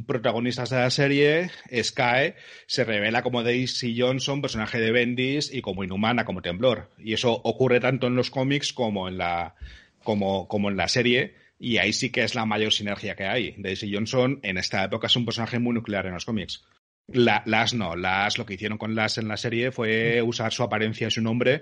[0.07, 1.51] protagonistas de la serie,
[1.83, 2.35] Sky,
[2.67, 6.91] se revela como Daisy Johnson, personaje de Bendis, y como inhumana, como temblor.
[6.99, 9.55] Y eso ocurre tanto en los cómics como en la,
[10.03, 13.55] como en la serie y ahí sí que es la mayor sinergia que hay.
[13.59, 16.65] Daisy Johnson en esta época es un personaje muy nuclear en los cómics.
[17.07, 21.09] las no, las lo que hicieron con las en la serie fue usar su apariencia
[21.09, 21.61] y su nombre,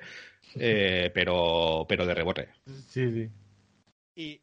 [0.54, 2.48] eh, pero, pero de rebote.
[2.88, 3.28] Sí, sí.
[4.14, 4.40] Y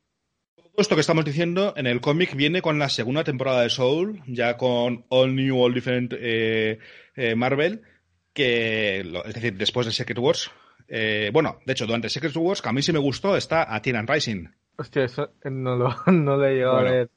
[0.58, 4.22] todo esto que estamos diciendo en el cómic viene con la segunda temporada de Soul,
[4.28, 6.80] ya con All New, All Different eh,
[7.16, 7.82] eh, Marvel,
[8.34, 10.52] que es decir, después de Secret Wars.
[11.32, 14.06] bueno, de hecho, durante Secret Wars, que a mí sí me gustó, está a Teen
[14.06, 17.10] Rising Hostia, eso no lo, no he llegado a ver.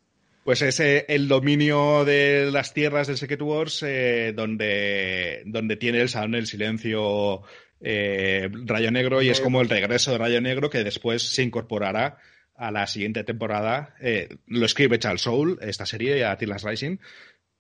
[0.44, 6.08] Pues es el dominio de las tierras del Secret Wars eh, donde, donde tiene el
[6.08, 7.42] Salón del Silencio
[7.80, 12.16] eh, Rayo Negro y es como el regreso de Rayo Negro que después se incorporará
[12.56, 13.94] a la siguiente temporada.
[14.00, 16.96] Eh, lo escribe Charles Soul, esta serie, a Tilas Rising,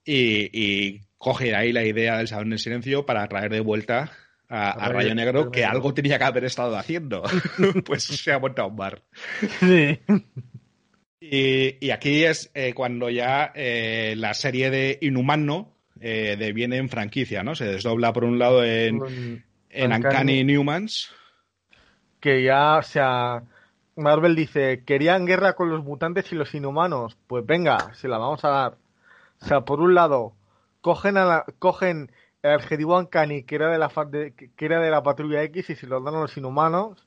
[0.02, 4.12] y, y coge ahí la idea del Salón del Silencio para traer de vuelta
[4.48, 7.22] a, Rayo Negro que algo tenía que haber estado haciendo.
[7.84, 9.02] pues se ha montado un bar.
[9.60, 10.00] Sí.
[11.20, 17.42] Y, aquí es eh, cuando ya eh, la serie de Inhumano eh, deviene en franquicia,
[17.42, 17.54] ¿no?
[17.54, 21.12] Se desdobla por un lado en, en Uncanny Newmans.
[22.20, 23.42] Que ya, o sea,
[23.96, 27.16] Marvel dice, querían guerra con los mutantes y los inhumanos.
[27.26, 28.76] Pues venga, se la vamos a dar.
[29.40, 30.34] O sea, por un lado,
[30.80, 32.10] cogen, a la, cogen
[32.42, 33.90] el adjetivo Uncanny, que era de la
[34.56, 37.06] que era de la patrulla X y se lo dan a los inhumanos.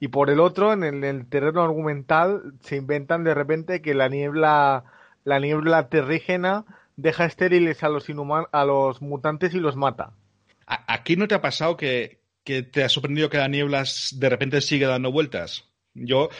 [0.00, 4.84] Y por el otro, en el, terreno argumental, se inventan de repente que la niebla,
[5.22, 6.64] la niebla terrígena
[6.96, 10.10] deja estériles a los inhumanos, a los mutantes y los mata.
[10.66, 14.86] ¿Aquí no te ha pasado que, te ha sorprendido que la niebla de repente sigue
[14.86, 15.68] dando vueltas?
[15.94, 16.30] Yo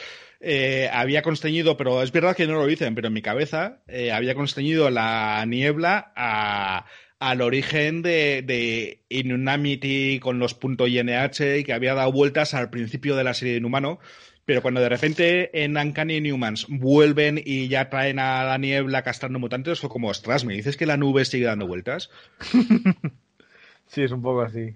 [0.41, 4.11] eh, había constreñido, pero es verdad que no lo dicen, pero en mi cabeza eh,
[4.11, 6.85] había constreñido la niebla a,
[7.23, 11.09] al origen de, de Inunamity con los .inh
[11.57, 13.99] y que había dado vueltas al principio de la serie de Inhumano,
[14.43, 19.39] Pero cuando de repente en Uncanny Newmans vuelven y ya traen a la niebla castrando
[19.39, 22.09] mutantes, fue como, ostras, ¿me dices que la nube sigue dando vueltas?
[23.87, 24.75] sí, es un poco así.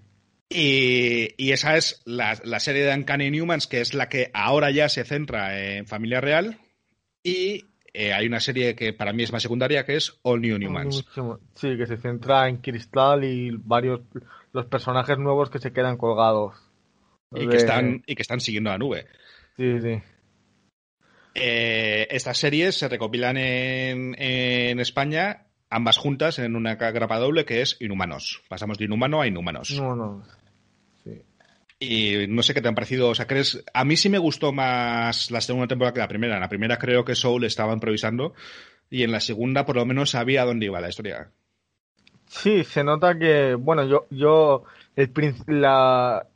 [0.49, 4.71] Y, y esa es la, la, serie de Uncanny Newmans, que es la que ahora
[4.71, 6.59] ya se centra en familia real.
[7.23, 7.65] Y
[7.99, 11.03] eh, hay una serie que para mí es más secundaria, que es All New Newmans.
[11.55, 14.01] Sí, que se centra en Cristal y varios
[14.53, 16.53] los personajes nuevos que se quedan colgados.
[17.33, 19.07] Y, que, están, y que están siguiendo la nube.
[19.55, 19.99] Sí, sí.
[21.33, 27.61] Eh, estas series se recopilan en, en, España, ambas juntas, en una grapa doble que
[27.61, 28.43] es Inhumanos.
[28.47, 29.71] Pasamos de Inhumano a Inhumanos.
[29.71, 30.23] No, no.
[31.79, 33.09] Y no sé qué te han parecido.
[33.09, 33.63] O sea, crees.
[33.73, 36.35] A mí sí me gustó más la segunda temporada que la primera.
[36.35, 38.33] En la primera creo que Soul estaba improvisando.
[38.89, 41.31] Y en la segunda, por lo menos, sabía dónde iba la historia.
[42.25, 43.55] Sí, se nota que.
[43.55, 44.07] Bueno, yo.
[44.09, 44.63] yo
[44.95, 45.11] el,
[45.47, 46.27] la,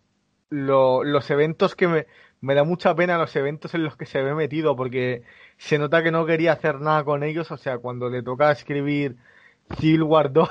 [0.50, 2.08] los eventos que me.
[2.42, 4.76] Me da mucha pena los eventos en los que se ve metido.
[4.76, 5.24] Porque
[5.58, 7.50] se nota que no quería hacer nada con ellos.
[7.52, 9.16] O sea, cuando le toca escribir
[9.80, 10.50] Civil War 2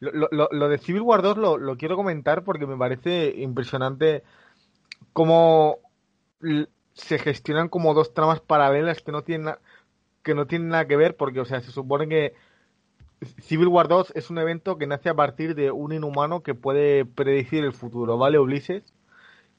[0.00, 4.22] lo, lo, lo, de Civil War 2 lo, lo, quiero comentar porque me parece impresionante
[5.12, 5.78] cómo
[6.92, 9.54] se gestionan como dos tramas paralelas que no tienen
[10.22, 12.34] que no tienen nada que ver porque o sea se supone que
[13.40, 17.06] Civil War 2 es un evento que nace a partir de un inhumano que puede
[17.06, 18.38] predecir el futuro, ¿vale?
[18.38, 18.84] Ulises.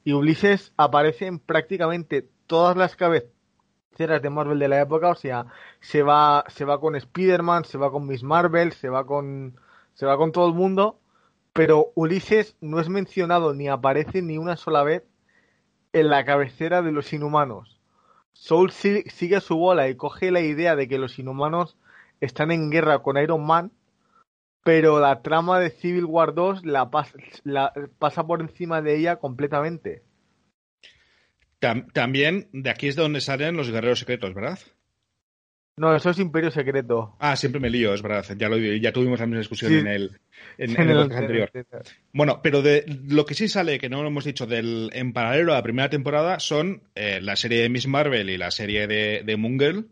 [0.04, 5.46] Y Ulises aparece en prácticamente todas las cabeceras de Marvel de la época, o sea,
[5.80, 9.58] se va, se va con Spider-Man, se va con Miss Marvel, se va con
[9.98, 11.00] se va con todo el mundo,
[11.52, 15.02] pero Ulises no es mencionado ni aparece ni una sola vez
[15.92, 17.80] en la cabecera de los inhumanos.
[18.32, 21.76] Soul sigue su bola y coge la idea de que los inhumanos
[22.20, 23.72] están en guerra con Iron Man,
[24.62, 26.88] pero la trama de Civil War 2 la,
[27.42, 30.04] la pasa por encima de ella completamente.
[31.58, 34.60] También de aquí es de donde salen los guerreros secretos, ¿verdad?
[35.78, 37.16] No, eso es Imperio Secreto.
[37.18, 38.24] Ah, siempre me lío, es verdad.
[38.36, 40.20] Ya, lo, ya tuvimos la misma discusión en el,
[40.58, 41.50] en, el, anterior.
[42.12, 45.52] Bueno, pero de lo que sí sale, que no lo hemos dicho, del, en paralelo
[45.52, 49.22] a la primera temporada, son eh, la serie de Miss Marvel y la serie de,
[49.24, 49.88] de Moon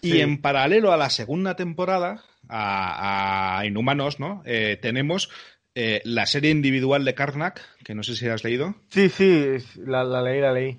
[0.00, 4.42] Y en paralelo a la segunda temporada, a, a Inhumanos, ¿no?
[4.46, 5.30] Eh, tenemos
[5.74, 8.76] eh, la serie individual de Karnak, que no sé si has leído.
[8.90, 10.78] Sí, sí, la, la leí, la leí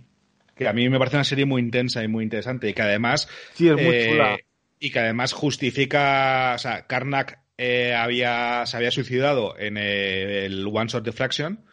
[0.55, 3.27] que a mí me parece una serie muy intensa y muy interesante y que además
[3.53, 4.37] sí, es muy eh, chula.
[4.79, 10.87] y que además justifica, o sea, Karnak eh, había, se había suicidado en el One
[10.87, 11.65] Shot Deflection.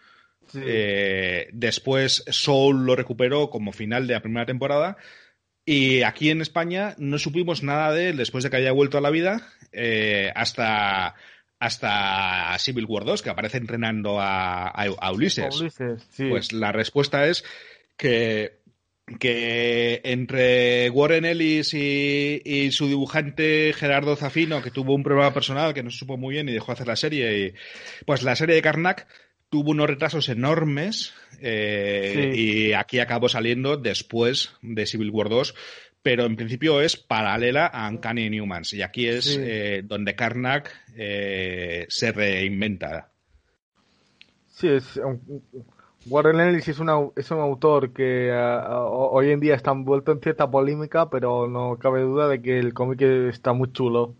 [0.48, 0.60] Sí.
[0.64, 4.96] Eh, después Soul lo recuperó como final de la primera temporada.
[5.64, 9.00] Y aquí en España no supimos nada de él después de que haya vuelto a
[9.00, 9.48] la vida
[10.34, 11.14] hasta,
[11.60, 15.60] hasta Civil War 2, que aparece entrenando a, a, Ulises.
[15.60, 16.28] Ulises sí.
[16.28, 17.44] Pues la respuesta es
[17.96, 18.61] que
[19.18, 25.82] que entre Warren Ellis y, su dibujante Gerardo Zafino, que tuvo un problema personal que
[25.82, 27.54] no se supo muy bien y dejó hacer la serie, y,
[28.06, 29.06] pues la serie de Karnak
[29.48, 35.54] tuvo unos retrasos enormes eh, y aquí acabó saliendo después de Civil War 2,
[36.02, 41.86] pero en principio es paralela a Uncanny Newmans y aquí es eh, donde Karnak eh,
[41.88, 43.10] se reinventa.
[44.48, 44.98] Sí, es
[46.06, 50.20] Warren Ellis es, una, es un autor que uh, hoy en día está envuelto en
[50.20, 54.16] cierta polémica, pero no cabe duda de que el cómic está muy chulo.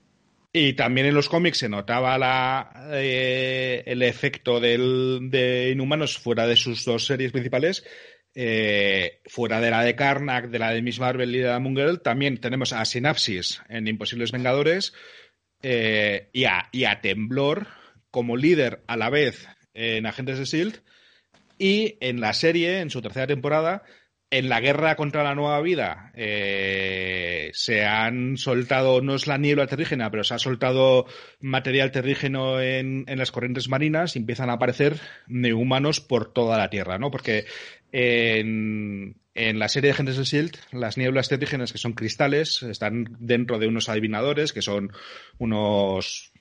[0.53, 6.47] Y también en los cómics se notaba la, eh, el efecto del, de Inhumanos fuera
[6.47, 7.85] de sus dos series principales.
[8.35, 11.99] Eh, fuera de la de Karnak, de la de Miss Marvel y de la Moon
[12.03, 14.95] también tenemos a Synapsis en Imposibles Vengadores
[15.62, 17.66] eh, y, a, y a Temblor
[18.11, 20.80] como líder a la vez en Agentes de S.H.I.E.L.D.,
[21.62, 23.84] y en la serie, en su tercera temporada,
[24.30, 29.68] en la guerra contra la nueva vida eh, se han soltado, no es la niebla
[29.68, 31.06] terrígena, pero se ha soltado
[31.38, 34.98] material terrígeno en, en las corrientes marinas y empiezan a aparecer
[35.28, 37.12] neumanos por toda la Tierra, ¿no?
[37.12, 37.44] Porque
[37.92, 43.18] en, en la serie de Agentes de S.H.I.E.L.D., las nieblas terrígenas, que son cristales, están
[43.20, 44.90] dentro de unos adivinadores, que son
[45.38, 46.32] unos...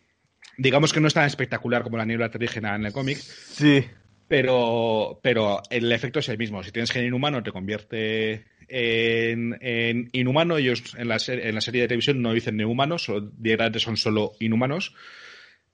[0.58, 3.20] Digamos que no es tan espectacular como la niebla terrígena en el cómic.
[3.20, 3.86] Sí
[4.32, 6.64] pero, pero el efecto es el mismo.
[6.64, 10.56] Si tienes gen inhumano, te convierte en, en inhumano.
[10.56, 14.96] Ellos en la, en la, serie de televisión no dicen nehumanos, directamente son solo inhumanos.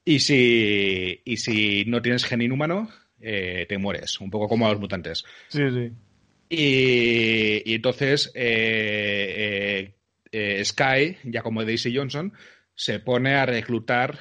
[0.04, 2.90] Y si, y si no tienes gen inhumano,
[3.22, 5.24] eh, te mueres, un poco como a los mutantes.
[5.50, 5.92] Sí, sí.
[6.50, 9.94] Y, y entonces eh,
[10.32, 12.34] eh, Sky, ya como Daisy Johnson,
[12.74, 14.18] se pone a reclutar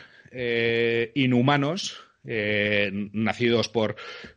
[1.14, 3.96] inhumanos eh, nacidos por,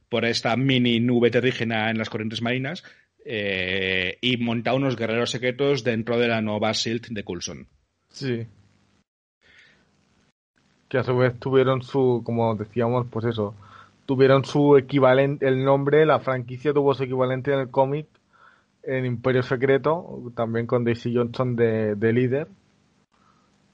[0.10, 2.84] por esta mini nube terrígena en las corrientes marinas,
[3.26, 7.68] eh, y monta unos guerreros secretos dentro de la nueva Shield de Coulson.
[8.10, 8.48] Sí.
[10.88, 13.54] Que a su vez tuvieron su, como decíamos, pues eso,
[14.06, 18.08] tuvieron su equivalente, el nombre, la franquicia tuvo su equivalente en el cómic,
[18.82, 22.48] en Imperio Secreto, también con Daisy Johnson de, de líder,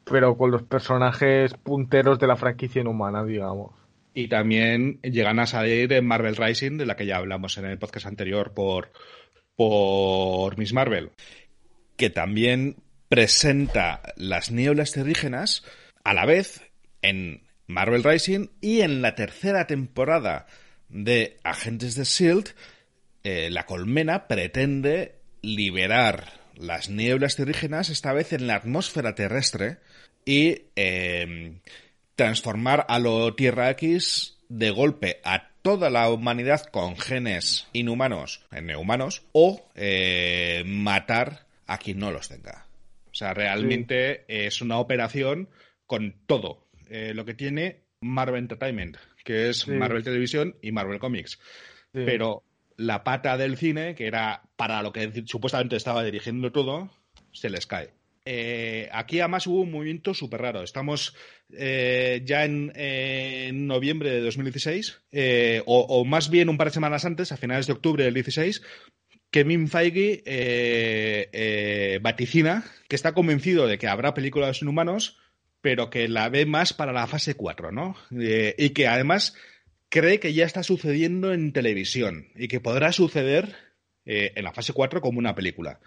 [0.03, 3.71] pero con los personajes punteros de la franquicia inhumana, digamos.
[4.17, 7.77] Y también llegan a salir en Marvel Rising, de la que ya hablamos en el
[7.77, 8.93] podcast anterior por,
[9.57, 11.11] por Miss Marvel,
[11.97, 12.77] que también
[13.09, 15.65] presenta las nieblas terrígenas
[16.05, 16.61] a la vez
[17.01, 20.47] en Marvel Rising y en la tercera temporada
[20.87, 22.55] de Agentes de Shield,
[23.25, 29.79] eh, la colmena pretende liberar las nieblas terrígenas, esta vez en la atmósfera terrestre,
[30.23, 31.59] y eh,
[32.15, 38.67] transformar a lo Tierra X de golpe a toda la humanidad con genes inhumanos en
[38.67, 42.67] nehumanos o eh, matar a quien no los tenga.
[43.11, 45.49] O sea, realmente es una operación
[45.87, 51.39] con todo eh, lo que tiene Marvel Entertainment, que es Marvel Televisión y Marvel Comics.
[51.91, 52.43] Pero
[52.77, 56.91] la pata del cine, que era para lo que supuestamente estaba dirigiendo todo,
[57.31, 57.93] se les cae.
[58.27, 60.63] Eh, aquí además hubo un movimiento súper raro.
[60.63, 61.15] Estamos
[61.53, 67.31] eh, ya en, noviembre de 2016, eh, o, más bien un par de semanas antes,
[67.31, 68.63] a finales de octubre del 16,
[69.29, 70.23] Kevin Feige
[72.01, 75.19] vaticina que está convencido de que habrá películas inhumanos,
[75.61, 77.95] pero que la ve más para la fase 4, ¿no?
[78.11, 79.35] y que además
[79.89, 83.55] cree que ya está sucediendo en televisión y que podrá suceder
[84.05, 85.79] en la fase 4 como una película.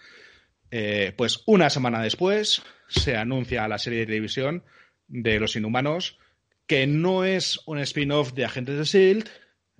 [0.70, 4.64] Eh, pues una semana después se anuncia la serie de televisión
[5.06, 6.18] de Los Inhumanos,
[6.66, 9.28] que no es un spin-off de Agentes de Shield,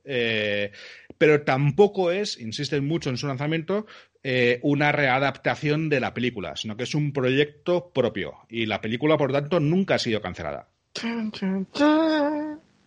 [0.05, 0.73] eh,
[1.19, 3.87] pero tampoco es, insisten mucho en su lanzamiento,
[4.23, 8.35] eh, una readaptación de la película, sino que es un proyecto propio.
[8.49, 10.69] Y la película, por tanto, nunca ha sido cancelada.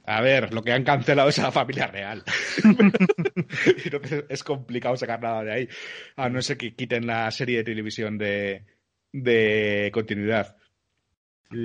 [0.06, 2.24] A ver, lo que han cancelado es a la familia real.
[4.30, 5.70] es complicado sacar nada de ahí.
[6.16, 8.66] A no ser que quiten la serie de televisión de,
[9.94, 10.58] continuidad.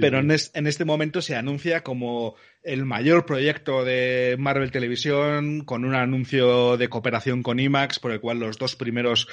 [0.00, 2.34] Pero en, este momento se anuncia como
[2.64, 8.20] el mayor proyecto de Marvel Televisión, con un anuncio de cooperación con IMAX, por el
[8.20, 9.28] cual los dos primeros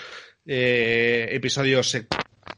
[0.45, 2.07] eh, episodios se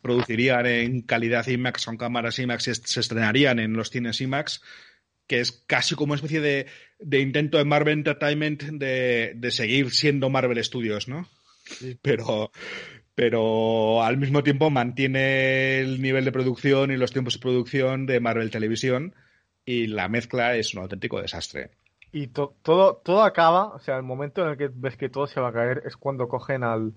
[0.01, 4.61] producirían en calidad IMAX con cámaras IMAX y se estrenarían en los cines IMAX
[5.27, 10.63] que es casi como una especie de, intento de Marvel Entertainment de, seguir siendo Marvel
[10.63, 11.27] Studios, ¿no?
[12.01, 12.51] Pero,
[13.15, 18.19] pero al mismo tiempo mantiene el nivel de producción y los tiempos de producción de
[18.19, 19.15] Marvel Televisión
[19.65, 21.71] y la mezcla es un auténtico desastre.
[22.11, 22.55] Y todo,
[23.03, 25.53] todo acaba, o sea, el momento en el que ves que todo se va a
[25.53, 26.93] caer es cuando cogen al,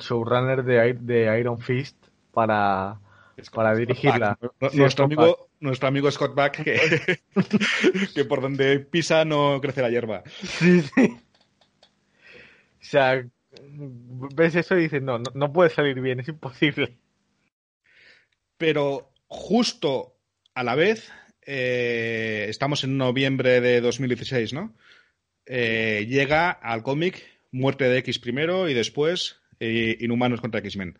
[0.00, 1.96] showrunner de, de Iron Fist
[2.32, 2.98] para,
[3.52, 4.38] para dirigirla.
[4.72, 6.62] nuestro, amigo, nuestro amigo Scott Back,
[8.14, 10.22] que, por donde pisa no crece la hierba.
[10.26, 11.16] Sí, sí.
[12.80, 13.24] O sea,
[14.34, 16.96] ves eso y dices, no, no, puede salir bien, es imposible.
[18.56, 20.16] Pero justo
[20.54, 21.12] a la vez,
[21.46, 24.74] eh, estamos en noviembre de 2016, ¿no?
[25.46, 30.98] Eh, llega al cómic Muerte de X primero y después eh, Inhumanos contra X-Men.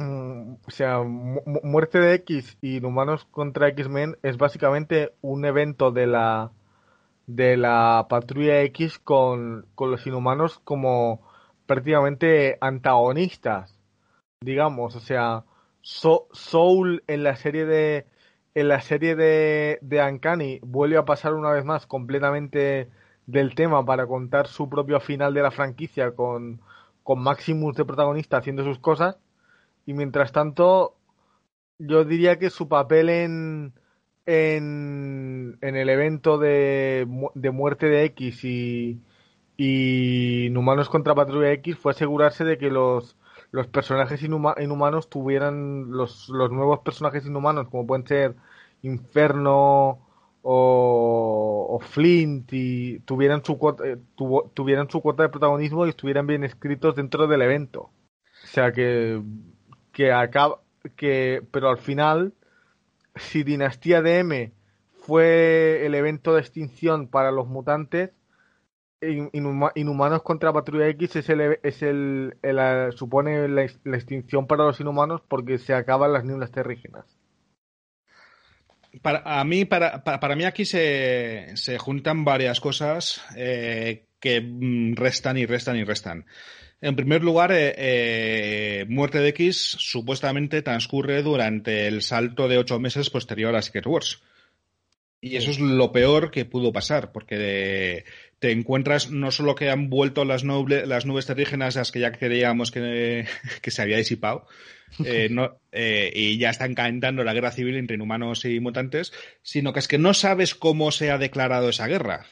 [0.00, 6.06] Mm, o sea, Muerte de X y Inhumanos contra X-Men es básicamente un evento de
[6.06, 6.52] la
[7.26, 11.20] de la Patrulla X con, los Inhumanos como
[11.66, 13.78] prácticamente antagonistas,
[14.40, 15.44] digamos, o sea,
[15.82, 18.06] Soul en la serie de
[18.54, 22.88] en la serie de, de Uncanny vuelve a pasar una vez más completamente
[23.26, 26.60] del tema para contar su propio final de la franquicia con,
[27.02, 29.18] con Maximus de protagonista haciendo sus cosas
[29.90, 30.94] y mientras tanto,
[31.80, 33.72] yo diría que su papel en,
[34.24, 39.00] en, el evento de, de muerte de X y,
[39.56, 43.16] y Inhumanos contra Patrulla X fue asegurarse de que los,
[43.50, 48.36] los personajes inhumanos tuvieran los, los nuevos personajes inhumanos, como pueden ser
[48.82, 50.06] Inferno
[50.42, 53.96] o, o Flint, y tuvieran su, eh,
[54.54, 57.90] tuvieran su cuota de protagonismo y estuvieran bien escritos dentro del evento.
[58.44, 59.20] O sea que
[59.92, 60.60] que acaba
[60.96, 62.32] que pero al final
[63.16, 64.52] si Dinastía de M
[65.02, 68.10] fue el evento de extinción para los mutantes
[69.02, 72.34] Inhumanos contra Patrulla X es el, es el,
[72.94, 77.06] supone la, extinción para los inhumanos porque se acaban las nieblas terrígenas.
[79.00, 84.96] para, a mí, para, para, mí aquí se, se, juntan varias cosas eh, que mm,
[84.96, 86.26] restan y restan y restan.
[86.80, 92.78] En primer lugar, eh, eh, Muerte de X supuestamente transcurre durante el salto de ocho
[92.78, 94.22] meses posterior a Secret Wars.
[95.20, 98.04] Y eso es lo peor que pudo pasar, porque
[98.38, 102.70] te encuentras no solo que han vuelto las, las nubes terrígenas, las que ya creíamos
[102.70, 103.26] que,
[103.60, 104.46] que se había disipado,
[105.04, 109.12] eh, no, eh, y ya están calentando la guerra civil entre inhumanos y mutantes,
[109.42, 112.26] sino que es que no sabes cómo se ha declarado esa guerra.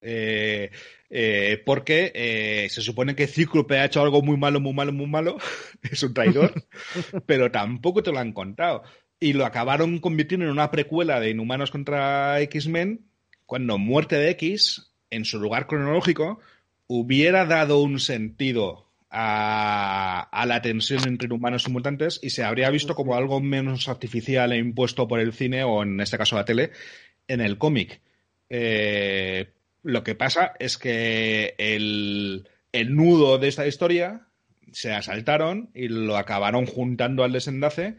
[0.00, 0.70] Eh,
[1.10, 5.06] eh, porque eh, se supone que Cíclope ha hecho algo muy malo, muy malo, muy
[5.06, 5.38] malo,
[5.82, 6.54] es un traidor,
[7.26, 8.82] pero tampoco te lo han contado.
[9.18, 13.06] Y lo acabaron convirtiendo en una precuela de Inhumanos contra X-Men,
[13.44, 16.38] cuando Muerte de X, en su lugar cronológico,
[16.86, 22.70] hubiera dado un sentido a, a, la tensión entre inhumanos y mutantes y se habría
[22.70, 26.44] visto como algo menos artificial e impuesto por el cine o en este caso la
[26.44, 26.70] tele
[27.26, 28.00] en el cómic.
[28.48, 29.50] Eh,
[29.82, 34.26] lo que pasa es que el, el nudo de esta historia
[34.72, 37.96] se asaltaron y lo acabaron juntando al desenlace,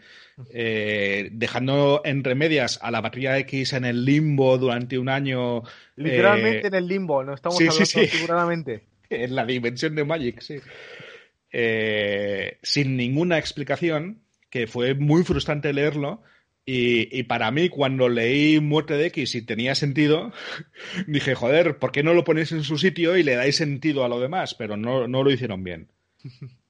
[0.53, 5.63] eh, dejando entre medias a la patrulla X en el limbo durante un año.
[5.95, 8.83] Literalmente eh, en el limbo, no estamos hablando sí, figuradamente.
[9.11, 10.61] En la dimensión de Magic, sí.
[11.51, 16.23] Eh, sin ninguna explicación, que fue muy frustrante leerlo,
[16.65, 20.31] y, para mí, cuando leí Muerte de X y tenía sentido,
[21.07, 24.09] dije, joder, ¿por qué no lo ponéis en su sitio y le dais sentido a
[24.09, 24.53] lo demás?
[24.55, 25.91] Pero no, no lo hicieron bien.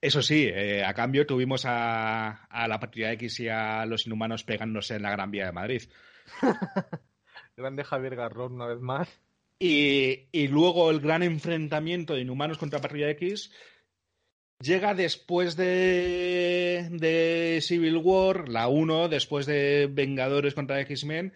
[0.00, 4.44] Eso sí, eh, a cambio tuvimos a, a la Patria X y a los inhumanos
[4.44, 5.82] pegándose en la Gran Vía de Madrid.
[7.56, 9.08] Grande Javier Garrón una vez más.
[9.58, 13.50] Y, y, luego el gran enfrentamiento de inhumanos contra Patria X
[14.60, 16.88] Llega después de,
[17.62, 21.32] Civil War, la 1, después de Vengadores contra X-Men.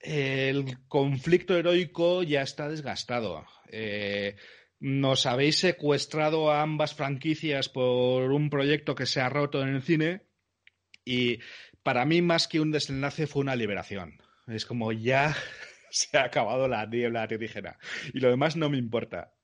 [0.00, 3.46] El conflicto heroico ya está desgastado.
[3.68, 4.34] Eh,
[4.80, 9.82] nos habéis secuestrado a ambas franquicias por un proyecto que se ha roto en el
[9.82, 10.22] cine
[11.04, 11.38] y
[11.84, 14.20] para mí más que un desenlace fue una liberación.
[14.48, 15.36] Es como ya
[15.90, 17.78] se ha acabado la niebla tierrígena
[18.12, 19.35] y lo demás no me importa.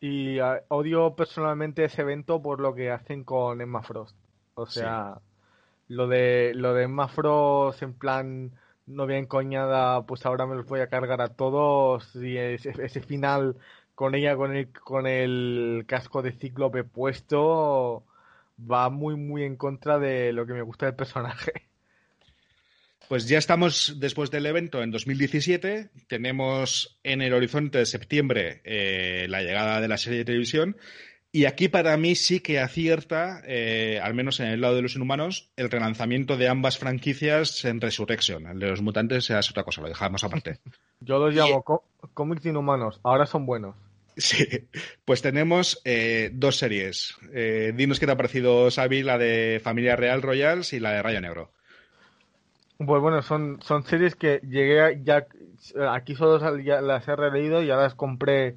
[0.00, 4.16] Y uh, odio personalmente ese evento por lo que hacen con Emma Frost.
[4.54, 5.94] O sea, sí.
[5.94, 8.52] lo de lo de Emma Frost en plan
[8.86, 13.56] novia encoñada, pues ahora me los voy a cargar a todos y ese, ese final
[13.94, 18.04] con ella con el con el casco de cíclope puesto
[18.58, 21.52] va muy muy en contra de lo que me gusta del personaje.
[23.14, 25.88] Pues ya estamos después del evento en 2017.
[26.08, 30.76] Tenemos en el horizonte de septiembre eh, la llegada de la serie de televisión.
[31.30, 34.96] Y aquí para mí sí que acierta, eh, al menos en el lado de los
[34.96, 38.48] inhumanos, el relanzamiento de ambas franquicias en Resurrection.
[38.48, 40.58] El de los mutantes es otra cosa, lo dejamos aparte.
[41.00, 41.64] Yo los llamo
[42.02, 42.08] y...
[42.14, 43.76] cómics inhumanos, ahora son buenos.
[44.16, 44.44] Sí,
[45.04, 47.14] pues tenemos eh, dos series.
[47.32, 51.02] Eh, dinos qué te ha parecido, Xavi, la de Familia Real Royals y la de
[51.02, 51.52] Rayo Negro.
[52.78, 55.26] Pues bueno, son, son series que llegué ya,
[55.92, 58.56] aquí solo las he releído y ya las compré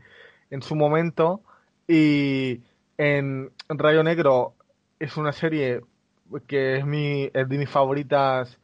[0.49, 1.41] en su momento.
[1.87, 2.61] Y
[2.97, 4.55] en Rayo Negro
[4.99, 5.81] es una serie
[6.47, 8.57] que es, mi, es de mis favoritas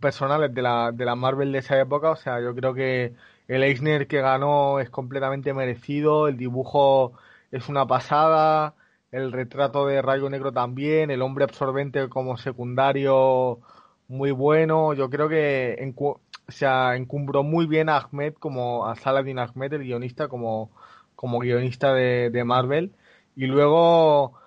[0.00, 2.10] personales de la, de la Marvel de esa época.
[2.10, 3.14] O sea, yo creo que
[3.48, 6.28] el Eisner que ganó es completamente merecido.
[6.28, 7.14] El dibujo
[7.50, 8.74] es una pasada.
[9.10, 11.10] El retrato de Rayo Negro también.
[11.10, 13.60] El hombre absorbente como secundario
[14.08, 14.94] muy bueno.
[14.94, 19.84] Yo creo que encu se encumbró muy bien a Ahmed como a Saladin Ahmed, el
[19.84, 20.70] guionista, como,
[21.16, 22.92] como guionista de, de Marvel.
[23.36, 24.38] Y luego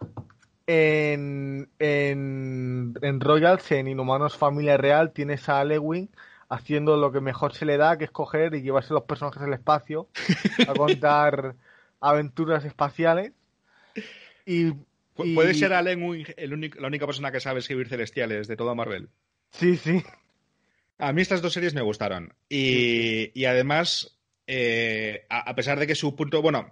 [0.68, 6.10] en, en, en Royals, en Inhumanos Familia Real, tienes a Alewin
[6.50, 9.54] haciendo lo que mejor se le da, que es coger y llevarse los personajes al
[9.54, 10.08] espacio
[10.68, 11.56] a contar
[12.00, 13.34] aventuras espaciales.
[14.46, 15.36] Y, y...
[15.36, 19.10] ¿Puede ser Alewin el único, la única persona que sabe escribir celestiales de toda Marvel?
[19.58, 20.04] Sí, sí.
[21.00, 22.34] A mí estas dos series me gustaron.
[22.50, 26.72] Y, y además, eh, a, a, pesar de que su punto, bueno,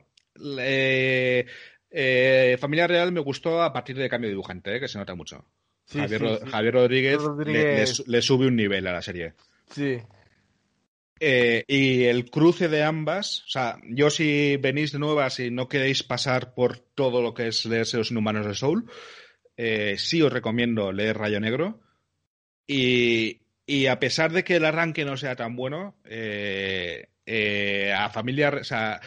[0.60, 1.46] eh,
[1.92, 5.46] eh, Familia Real me gustó a partir de cambio de dibujante, que se nota mucho.
[5.86, 6.52] Sí, Javier, sí, sí.
[6.52, 8.00] Javier, Rodríguez, Rodríguez...
[8.00, 9.34] Le, le, le, sube un nivel a la serie.
[9.70, 10.00] Sí.
[11.20, 15.70] Eh, y el cruce de ambas, o sea, yo si venís de nuevas y no
[15.70, 18.86] queréis pasar por todo lo que es leerse los inhumanos de Soul,
[19.56, 21.80] eh, sí os recomiendo leer Rayo Negro.
[22.68, 28.10] Y, y, a pesar de que el arranque no sea tan bueno, eh, eh, a
[28.10, 29.00] familia, o sea,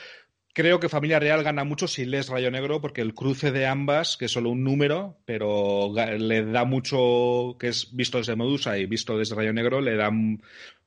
[0.59, 4.17] Creo que Familia Real gana mucho si lees Rayo Negro, porque el cruce de ambas,
[4.17, 8.87] que es solo un número, pero le da mucho, que es visto desde Medusa y
[8.87, 10.11] visto desde Rayo Negro, le da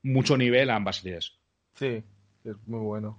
[0.03, 1.37] mucho nivel a ambas series.
[1.75, 2.03] Sí,
[2.43, 3.17] es muy bueno.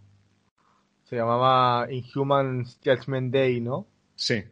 [1.05, 3.87] Se llamaba Inhuman Judgment Day, ¿no?
[4.15, 4.45] Sí.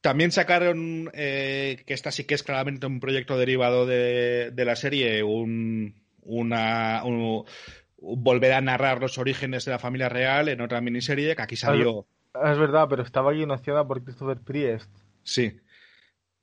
[0.00, 5.22] También sacaron, eh, que esta sí que es claramente un proyecto derivado de, la serie,
[5.24, 7.02] un, una,
[7.96, 12.06] volver a narrar los orígenes de la familia real en otra miniserie que aquí salió.
[12.34, 14.90] Es, verdad, pero estaba guionada por Christopher Priest.
[15.24, 15.60] Sí.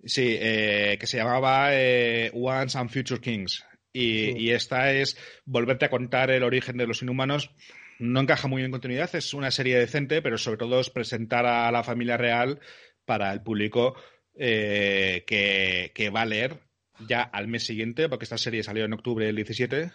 [0.03, 3.65] Sí, eh, que se llamaba eh, Once and Future Kings.
[3.93, 7.51] Y, esta es volverte a contar el origen de los inhumanos.
[7.97, 11.45] No encaja muy bien en continuidad, es una serie decente, pero sobre todo es presentar
[11.45, 12.59] a la familia real
[13.05, 13.95] para el público
[14.35, 16.59] eh, que, que, va a leer
[17.07, 19.91] ya al mes siguiente, porque esta serie salió en octubre del 17,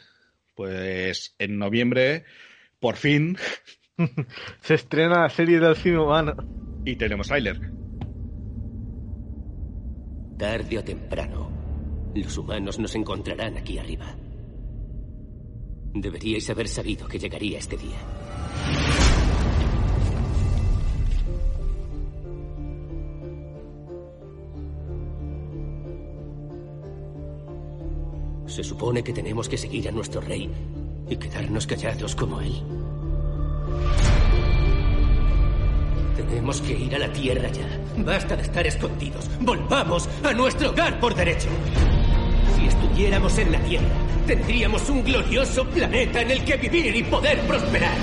[0.55, 2.25] pues en noviembre,
[2.79, 3.37] por fin.
[4.63, 6.35] Se estrena la serie del cine humano.
[6.85, 7.61] Y tenemos trailer.
[10.39, 14.17] Tarde o temprano, los humanos nos encontrarán aquí arriba.
[15.93, 19.10] Deberíais haber sabido que llegaría este día.
[28.61, 30.51] Se supone que tenemos que seguir a nuestro rey
[31.09, 32.63] y quedarnos callados como él.
[36.15, 37.67] Tenemos que ir a la tierra ya.
[38.05, 39.31] Basta de estar escondidos.
[39.41, 41.49] Volvamos a nuestro hogar por derecho.
[42.55, 43.89] Si estuviéramos en la tierra,
[44.27, 47.97] tendríamos un glorioso planeta en el que vivir y poder prosperar.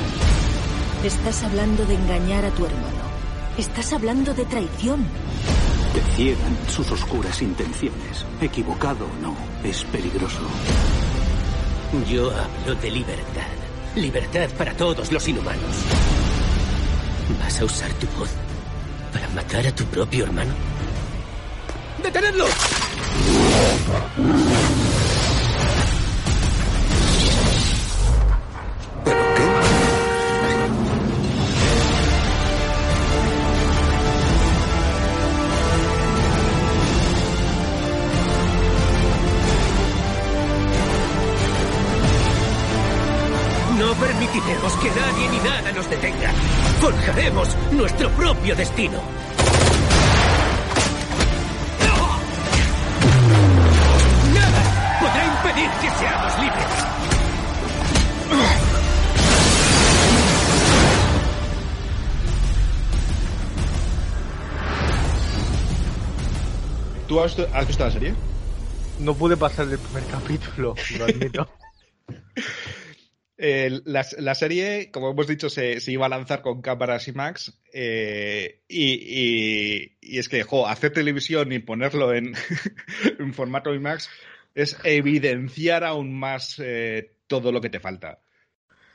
[1.04, 3.04] Estás hablando de engañar a tu hermano.
[3.60, 5.06] Estás hablando de traición.
[5.98, 8.24] Te ciegan sus oscuras intenciones.
[8.40, 10.42] Equivocado o no, es peligroso.
[12.08, 13.48] Yo hablo de libertad.
[13.96, 15.76] Libertad para todos los inhumanos.
[17.40, 18.30] ¿Vas a usar tu voz
[19.12, 20.54] para matar a tu propio hermano?
[22.04, 22.46] ¡Detenedlo!
[44.76, 46.32] Que nadie ni nada nos detenga.
[46.82, 49.00] Forjaremos nuestro propio destino.
[54.34, 56.88] Nada podrá impedir que seamos libres.
[67.08, 68.16] ¿Tú has, has visto la serie?
[69.00, 71.48] No pude pasar el primer capítulo, lo admito.
[73.38, 80.18] la, serie, como hemos dicho, se, iba a lanzar con cámaras IMAX eh, y, y,
[80.18, 82.34] es que, jo, hacer televisión y ponerlo en,
[83.20, 84.10] en formato IMAX
[84.56, 88.20] es evidenciar aún más eh, todo lo que te falta.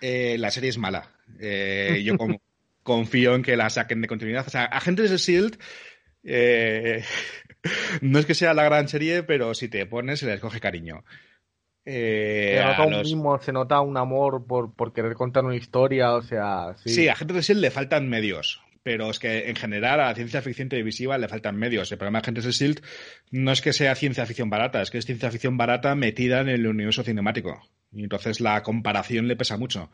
[0.01, 1.09] Eh, la serie es mala.
[1.39, 2.17] yo
[2.83, 4.47] confío en que la saquen de continuidad.
[4.47, 7.05] O sea, Agentes de S.H.I.E.L.D.
[8.01, 11.05] no es que sea la gran serie, pero si te pones se les coge cariño.
[11.85, 16.23] Eh, se nota un se nota un amor por, por, querer contar una historia, o
[16.23, 16.77] sea...
[16.85, 17.67] Sí, a Agentes de S.H.I.E.L.D.
[17.67, 21.57] le faltan medios, pero es que en general a la ciencia ficción televisiva le faltan
[21.57, 21.91] medios.
[21.91, 22.83] El problema de Agentes de S.H.I.E.L.D.
[23.33, 26.49] no es que sea ciencia ficción barata, es que es ciencia ficción barata metida en
[26.49, 27.61] el universo cinemático.
[27.91, 29.91] Y entonces la comparación le pesa mucho.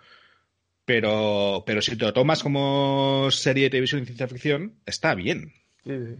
[0.85, 5.53] Pero, pero si te lo tomas como serie de televisión y ciencia ficción, está bien.
[5.85, 6.17] Sí, sí.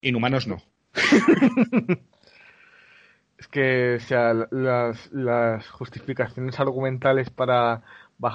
[0.00, 0.62] Inhumanos no.
[3.38, 7.82] Es que, sea, las, las justificaciones argumentales para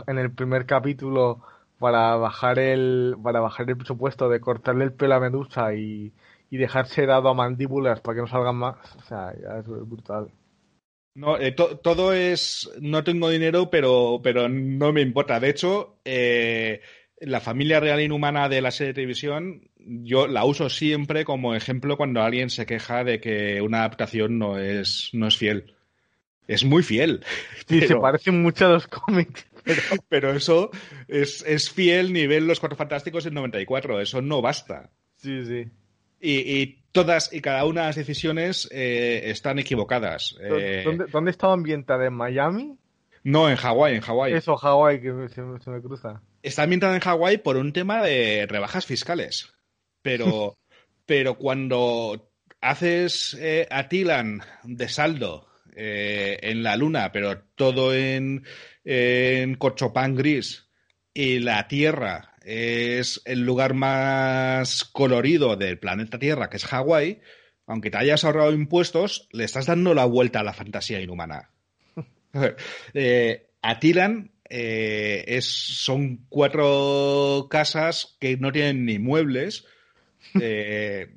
[0.08, 1.42] en el primer capítulo
[1.80, 6.14] para bajar el para bajar el presupuesto de cortarle el pelo a Medusa y,
[6.50, 10.32] y dejarse dado a mandíbulas para que no salgan más, o sea, ya es brutal.
[11.16, 15.40] No, eh, todo es no tengo dinero, pero pero no me importa.
[15.40, 16.82] De hecho, eh,
[17.26, 21.98] la familia real inhumana de la serie de televisión, yo la uso siempre como ejemplo
[21.98, 25.76] cuando alguien se queja de que una adaptación no es, no es fiel.
[26.48, 27.24] Es muy fiel.
[27.68, 29.48] Sí, se parecen mucho a los cómics.
[30.10, 30.72] Pero, eso
[31.08, 34.02] es, es, fiel nivel Los Cuatro Fantásticos en 94.
[34.02, 34.90] Eso no basta.
[35.16, 35.72] Sí, sí.
[36.20, 40.36] Y, todas y cada una de las decisiones eh, están equivocadas.
[40.42, 42.06] Eh, ¿Dónde, ¿Dónde estaba ambientada?
[42.06, 42.78] ¿En Miami?
[43.24, 44.34] No, en Hawái, en Hawái.
[44.34, 46.22] Eso, Hawái, que se, me cruza.
[46.44, 49.54] Está ambientada en Hawái por un tema de rebajas fiscales.
[50.02, 50.58] Pero,
[51.06, 52.32] pero cuando
[52.62, 58.46] haces eh, a Tilan de saldo eh, en la luna, pero todo en,
[58.84, 60.70] en corchopán gris,
[61.14, 67.22] y la Tierra es el lugar más colorido del planeta Tierra, que es Hawái,
[67.68, 71.52] aunque te hayas ahorrado impuestos, le estás dando la vuelta a la fantasía inhumana.
[72.94, 79.66] eh, Atilan eh, es, son cuatro casas que no tienen ni muebles.
[80.40, 81.10] Eh,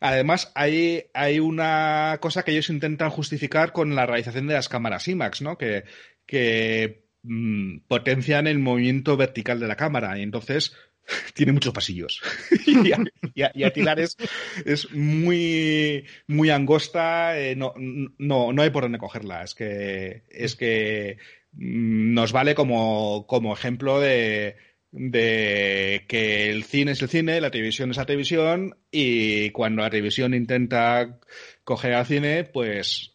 [0.00, 5.06] además, hay, hay una cosa que ellos intentan justificar con la realización de las cámaras
[5.06, 5.58] IMAX, ¿no?
[5.58, 5.84] Que,
[6.26, 10.18] que mm, potencian el movimiento vertical de la cámara.
[10.18, 10.74] Y entonces
[11.34, 12.22] tiene muchos pasillos.
[12.66, 12.98] y, a,
[13.34, 14.16] y, a, y, Atilar es,
[14.64, 19.42] es, muy, muy angosta, eh, no, no, no hay por dónde cogerla.
[19.42, 21.18] Es que, es que
[21.56, 24.56] nos vale como, como ejemplo de,
[24.90, 29.90] de que el cine es el cine, la televisión es la televisión y cuando la
[29.90, 31.18] televisión intenta
[31.64, 33.12] coger al cine, pues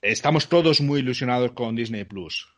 [0.00, 2.48] estamos todos muy ilusionados con Disney Plus.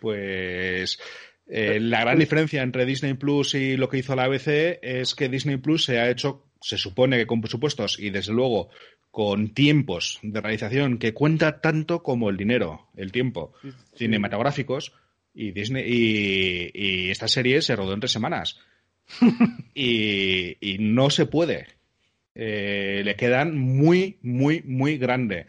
[0.00, 0.98] Pues
[1.46, 5.28] eh, la gran diferencia entre Disney Plus y lo que hizo la ABC es que
[5.28, 8.70] Disney Plus se ha hecho, se supone que con presupuestos y desde luego
[9.10, 13.70] con tiempos de realización que cuenta tanto como el dinero, el tiempo, sí.
[13.94, 14.92] cinematográficos,
[15.34, 18.58] y Disney y, y, esta serie se rodó en tres semanas.
[19.74, 21.66] y, y, no se puede.
[22.34, 25.46] Eh, le quedan muy, muy, muy grande.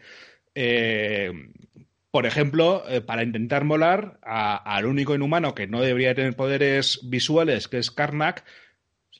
[0.54, 1.32] Eh,
[2.10, 7.68] por ejemplo, eh, para intentar molar al único inhumano que no debería tener poderes visuales,
[7.68, 8.44] que es Karnak,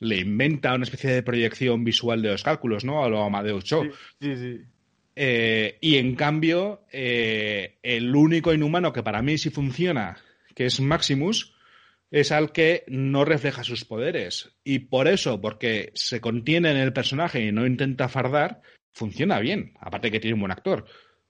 [0.03, 3.03] le inventa una especie de proyección visual de los cálculos, ¿no?
[3.03, 3.83] A lo Amadeus Cho.
[3.83, 3.89] Sí,
[4.21, 4.35] sí.
[4.35, 4.61] sí.
[5.15, 10.17] Eh, y en cambio, eh, el único inhumano que para mí sí funciona,
[10.55, 11.55] que es Maximus,
[12.09, 14.55] es al que no refleja sus poderes.
[14.63, 19.73] Y por eso, porque se contiene en el personaje y no intenta fardar, funciona bien.
[19.79, 20.85] Aparte que tiene un buen actor.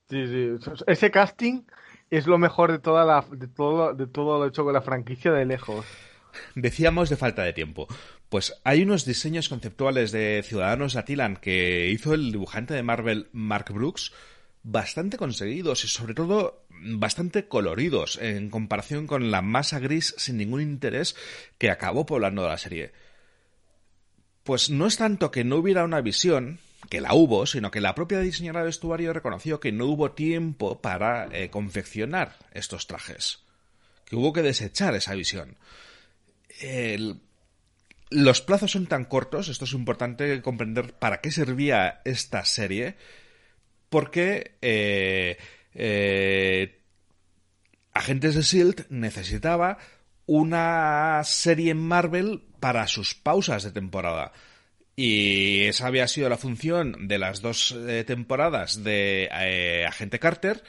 [0.10, 0.50] Sí, sí.
[0.88, 1.64] Ese casting
[2.10, 5.32] es lo mejor de toda la, de todo, de todo lo hecho con la franquicia
[5.32, 5.86] de lejos.
[6.56, 7.88] Decíamos de falta de tiempo.
[8.34, 13.72] Pues hay unos diseños conceptuales de Ciudadanos Atilan que hizo el dibujante de Marvel Mark
[13.72, 14.12] Brooks
[14.64, 20.62] bastante conseguidos y sobre todo bastante coloridos en comparación con la masa gris sin ningún
[20.62, 21.16] interés
[21.60, 22.92] que acabó poblando la serie.
[24.44, 26.58] Pues no es tanto que no hubiera una visión,
[26.90, 30.82] que la hubo, sino que la propia diseñadora de vestuario reconoció que no hubo tiempo
[30.82, 33.44] para eh, confeccionar estos trajes,
[34.06, 35.56] que hubo que desechar esa visión.
[36.60, 37.22] El,
[38.14, 42.96] los plazos son tan cortos, esto es importante comprender para qué servía esta serie,
[43.90, 45.38] porque eh,
[45.74, 46.80] eh,
[47.94, 49.78] Agentes de Shield necesitaba
[50.26, 54.32] una serie en Marvel para sus pausas de temporada.
[54.96, 60.64] Y esa había sido la función de las dos eh, temporadas de eh, Agente Carter,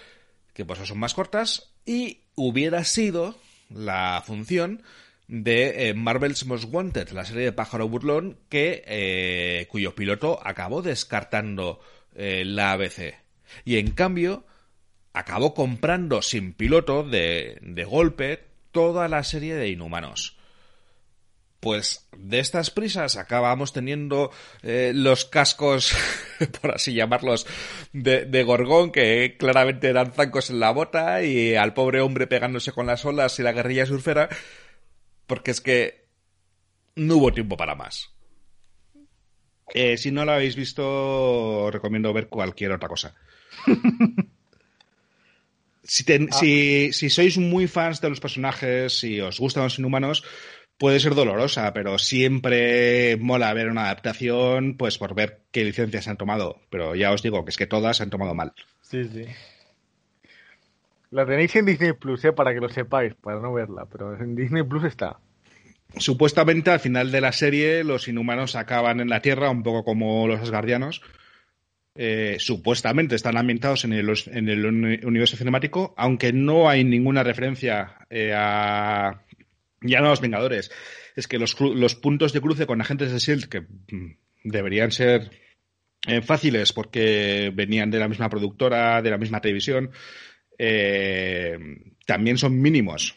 [0.55, 3.39] que por eso son más cortas, y hubiera sido
[3.69, 4.83] la función
[5.43, 10.81] de eh, Marvel's Most Wanted, la serie de Pájaro Burlón, que, eh, cuyo piloto acabó
[10.81, 11.81] descartando
[12.15, 13.15] eh, la ABC.
[13.65, 14.45] Y en cambio,
[15.13, 20.37] acabó comprando sin piloto de, de golpe toda la serie de Inhumanos.
[21.59, 24.31] Pues de estas prisas acabamos teniendo
[24.63, 25.97] los cascos,
[26.61, 27.47] por así llamarlos,
[27.93, 32.73] de, de, Gorgón, que claramente eran zancos en la bota, y al pobre hombre pegándose
[32.73, 34.29] con las olas y la guerrilla surfera,
[35.27, 36.07] porque es que
[36.97, 38.11] no hubo tiempo para más.
[39.73, 43.15] Eh, si no lo habéis visto, recomiendo ver cualquier otra cosa.
[45.83, 46.37] si, ten, ah.
[46.37, 50.23] si, si, sois muy fans de los personajes, si os gustan los inhumanos,
[50.77, 56.19] puede ser dolorosa, pero siempre mola ver una adaptación, pues por ver qué licencias han
[56.19, 56.61] tomado.
[56.71, 58.53] Pero ya os digo que es que todas han tomado mal.
[58.83, 59.25] Sí, sí.
[61.15, 62.33] La tenéis en Disney Plus, ¿eh?
[62.33, 65.21] para que lo sepáis, para no verla, pero en Disney Plus está.
[65.97, 70.27] Supuestamente al final de la serie los inhumanos acaban en la Tierra, un poco como
[70.27, 71.03] los asgardianos.
[71.95, 74.67] Eh, supuestamente están ambientados en el, en el,
[75.07, 79.23] universo cinemático, aunque no hay ninguna referencia eh, a.
[79.83, 80.73] Ya no a los Vengadores.
[81.15, 85.31] Es que los, los puntos de cruce con agentes de Shield, que mm, deberían ser
[86.09, 89.93] eh, fáciles porque venían de la misma productora, de la misma televisión,
[90.59, 91.59] eh,
[92.07, 93.17] también son mínimos.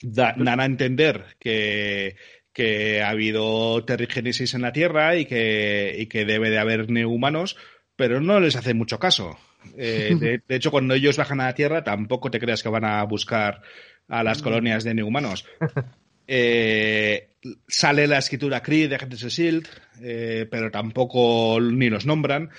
[0.00, 2.16] Da, dan a entender que,
[2.52, 7.56] que ha habido terrigénesis en la Tierra y que, y que debe de haber neuhumanos,
[7.96, 9.38] pero no les hace mucho caso.
[9.76, 12.84] Eh, de, de, hecho, cuando ellos bajan a la Tierra, tampoco te creas que van
[12.84, 13.62] a buscar
[14.08, 15.46] a las colonias de neuhumanos.
[16.30, 17.30] Eh,
[17.66, 19.66] sale la escritura Cree de Agentes de Shield,
[20.02, 22.50] eh, pero tampoco ni los nombran.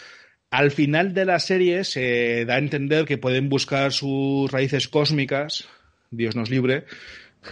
[0.51, 5.67] Al final de la serie se da a entender que pueden buscar sus raíces cósmicas,
[6.09, 6.85] Dios nos libre,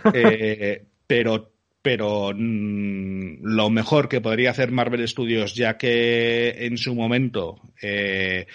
[0.13, 1.51] eh, pero
[1.87, 8.45] pero mm, lo mejor que podría hacer Marvel Studios, ya que en su momento eh,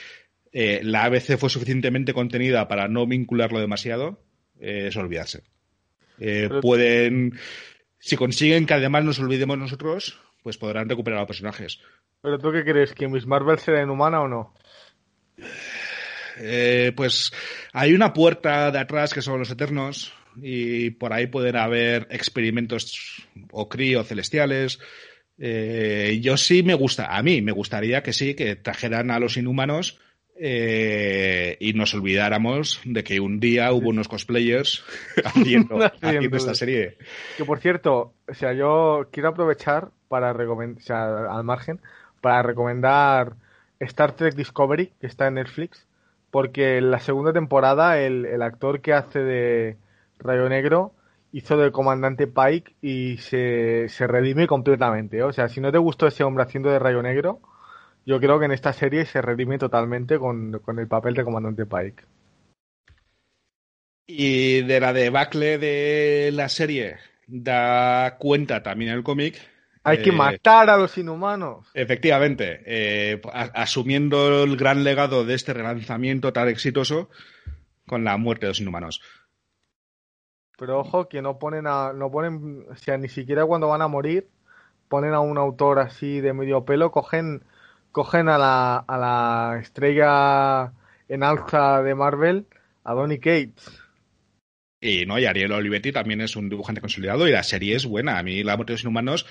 [0.52, 4.22] eh, la ABC fue suficientemente contenida para no vincularlo demasiado,
[4.60, 5.44] eh, es olvidarse.
[6.60, 7.38] pueden,
[7.98, 11.80] si consiguen que además nos olvidemos nosotros, pues podrán recuperar a los personajes.
[12.22, 12.94] ¿Pero tú qué crees?
[12.94, 14.54] ¿Que Miss Marvel será inhumana o no?
[16.96, 17.30] pues
[17.72, 23.26] hay una puerta de atrás que son los Eternos y por ahí pueden haber experimentos
[23.50, 24.78] o crío celestiales.
[25.38, 29.36] Eh, yo sí me gusta, a mí me gustaría que sí, que trajeran a los
[29.36, 29.98] inhumanos
[30.38, 34.84] eh, y nos olvidáramos de que un día hubo unos cosplayers
[35.24, 35.78] haciendo,
[36.36, 36.96] esta serie.
[37.36, 41.80] Que por cierto, o sea, yo quiero aprovechar para recomendar, o sea, al margen,
[42.22, 43.34] para recomendar
[43.80, 45.86] Star Trek Discovery, que está en Netflix,
[46.30, 49.76] porque en la segunda temporada el actor que hace de,
[50.22, 50.92] Rayo Negro
[51.32, 55.22] hizo de comandante Pike y se, se redime completamente.
[55.22, 57.40] O sea, si no te gustó ese hombre haciendo de Rayo Negro,
[58.06, 62.04] yo creo que en esta serie se redime totalmente con, el papel de comandante Pike.
[64.06, 66.96] Y de la debacle de la serie
[67.26, 69.40] da cuenta también el cómic.
[69.84, 71.68] Hay que eh, matar a los inhumanos.
[71.74, 77.10] Efectivamente, eh, asumiendo el gran legado de este relanzamiento tan exitoso
[77.86, 79.02] con la muerte de los inhumanos.
[80.56, 83.88] Pero ojo que no ponen a, no ponen, o sea, ni siquiera cuando van a
[83.88, 84.28] morir
[84.88, 87.44] ponen a un autor así de medio pelo, cogen,
[87.92, 90.74] cogen a la, a la estrella
[91.08, 92.46] en alza de Marvel,
[92.84, 93.82] a Donny Cates.
[94.82, 98.18] Y no, y Ariel Olivetti también es un dibujante consolidado y la serie es buena.
[98.18, 99.26] A mí la muerte de los inhumanos,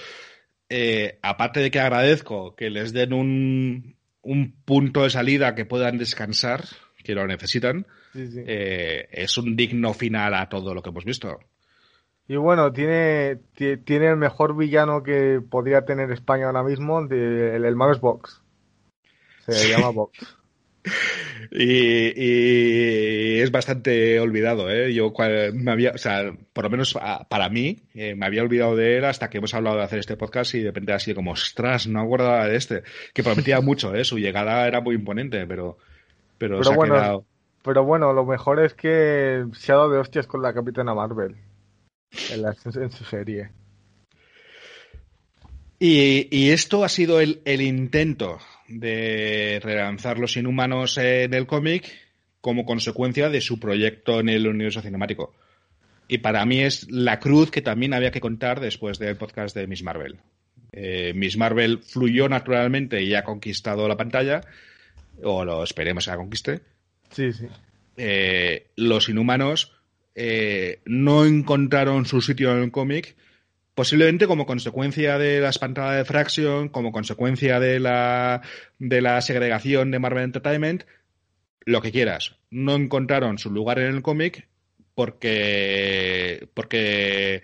[0.74, 5.97] eh, aparte de que agradezco que les den un, un punto de salida que puedan
[5.97, 6.63] descansar,
[7.03, 11.39] que lo necesitan, eh, es un digno final a todo lo que hemos visto.
[12.26, 13.39] Y bueno, tiene,
[13.84, 18.41] tiene el mejor villano que podría tener España ahora mismo, el, el es Vox.
[19.47, 20.38] Se llama Vox.
[21.52, 24.94] Y, es bastante olvidado, ¿eh?
[24.94, 25.14] Yo
[25.54, 26.98] me había, o sea, por lo menos
[27.30, 30.18] para mí, eh, me había olvidado de él hasta que hemos hablado de hacer este
[30.18, 32.84] podcast y de repente así como, ostras, no acuerdo de este.
[33.14, 34.06] Que prometía mucho, ¿eh?
[34.06, 35.78] Su llegada era muy imponente, pero,
[36.38, 37.26] pero, se ha quedado
[37.64, 41.36] pero bueno, lo mejor es que se ha dado de hostias con la Capitana Marvel
[42.32, 43.52] en, su serie.
[45.78, 48.40] Y, esto ha sido el, intento
[48.72, 51.91] de relanzar los inhumanos en el cómic
[52.41, 55.34] como consecuencia de su proyecto en el universo cinemático.
[56.07, 59.67] Y para mí es la cruz que también había que contar después del podcast de
[59.67, 60.19] Miss Marvel.
[60.72, 64.41] Eh, Miss Marvel fluyó naturalmente y ha conquistado la pantalla,
[65.24, 66.61] o lo esperemos que la conquiste,
[67.11, 67.47] Sí, sí.
[67.97, 69.74] Eh, los inhumanos
[70.15, 73.15] eh, no encontraron su sitio en el cómic,
[73.76, 78.41] posiblemente como consecuencia de la espantada de Fraction, como consecuencia de la,
[78.80, 80.84] de la segregación de Marvel Entertainment,
[81.65, 82.38] lo que quieras.
[82.49, 84.47] No encontraron su lugar en el cómic
[84.93, 87.43] porque, porque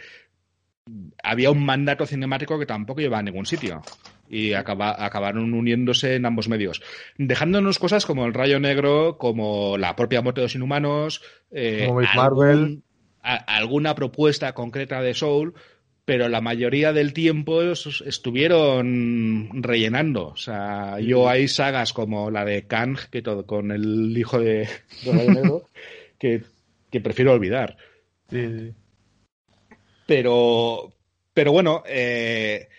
[1.23, 3.81] había un mandato cinemático que tampoco iba a ningún sitio
[4.29, 6.81] y acabaron uniéndose en ambos medios,
[7.17, 11.21] dejándonos cosas como el Rayo Negro, como la propia muerte de los inhumanos,
[11.51, 12.83] eh, Marvel.
[13.21, 15.53] alguna propuesta concreta de Soul,
[16.07, 20.27] pero la mayoría del tiempo estuvieron rellenando.
[20.27, 24.69] O sea, yo hay sagas como la de Kang, que todo, con el hijo de,
[25.05, 25.63] Rayo Negro,
[26.17, 26.43] que,
[27.01, 27.75] prefiero olvidar.
[30.05, 30.93] Pero,
[31.33, 32.69] pero bueno, eh,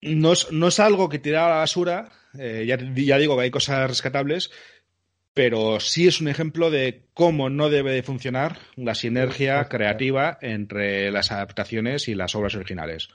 [0.00, 2.78] no es, algo que tirar a la basura, eh, ya,
[3.18, 4.50] digo que hay cosas rescatables,
[5.34, 11.10] pero sí es un ejemplo de cómo no debe de funcionar la sinergia creativa entre
[11.10, 13.08] las adaptaciones y las obras originales.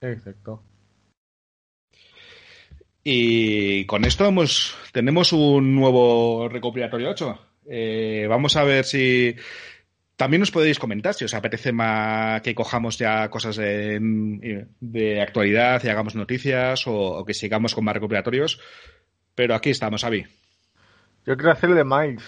[0.00, 0.62] Exacto.
[3.02, 7.38] Y con esto hemos, tenemos un nuevo recopilatorio 8.
[7.68, 9.34] Eh, vamos a ver si
[10.16, 15.88] también nos podéis comentar si os apetece más que cojamos ya cosas de, actualidad y
[15.88, 18.60] hagamos noticias o, que sigamos con más recuperatorios.
[19.34, 20.26] Pero aquí estamos, Avi.
[21.26, 22.24] Yo quiero hacer de Miles.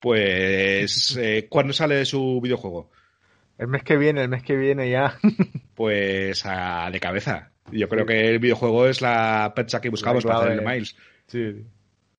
[0.00, 2.90] Pues, eh, ¿cuándo sale su videojuego?
[3.58, 5.18] El mes que viene, el mes que viene ya.
[5.74, 7.50] pues a, de cabeza.
[7.70, 10.96] Yo creo que el videojuego es la percha que buscamos para hacer el de Miles.
[11.26, 11.64] Sí.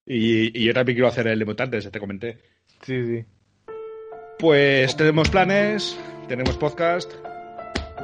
[0.05, 2.39] Y, y, yo también quiero hacer el de Mutantes, te comenté.
[2.81, 3.25] Sí, sí.
[4.39, 7.11] Pues tenemos planes, tenemos podcast.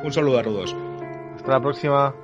[0.04, 0.76] Un saludo a todos.
[1.36, 2.16] Hasta la próxima.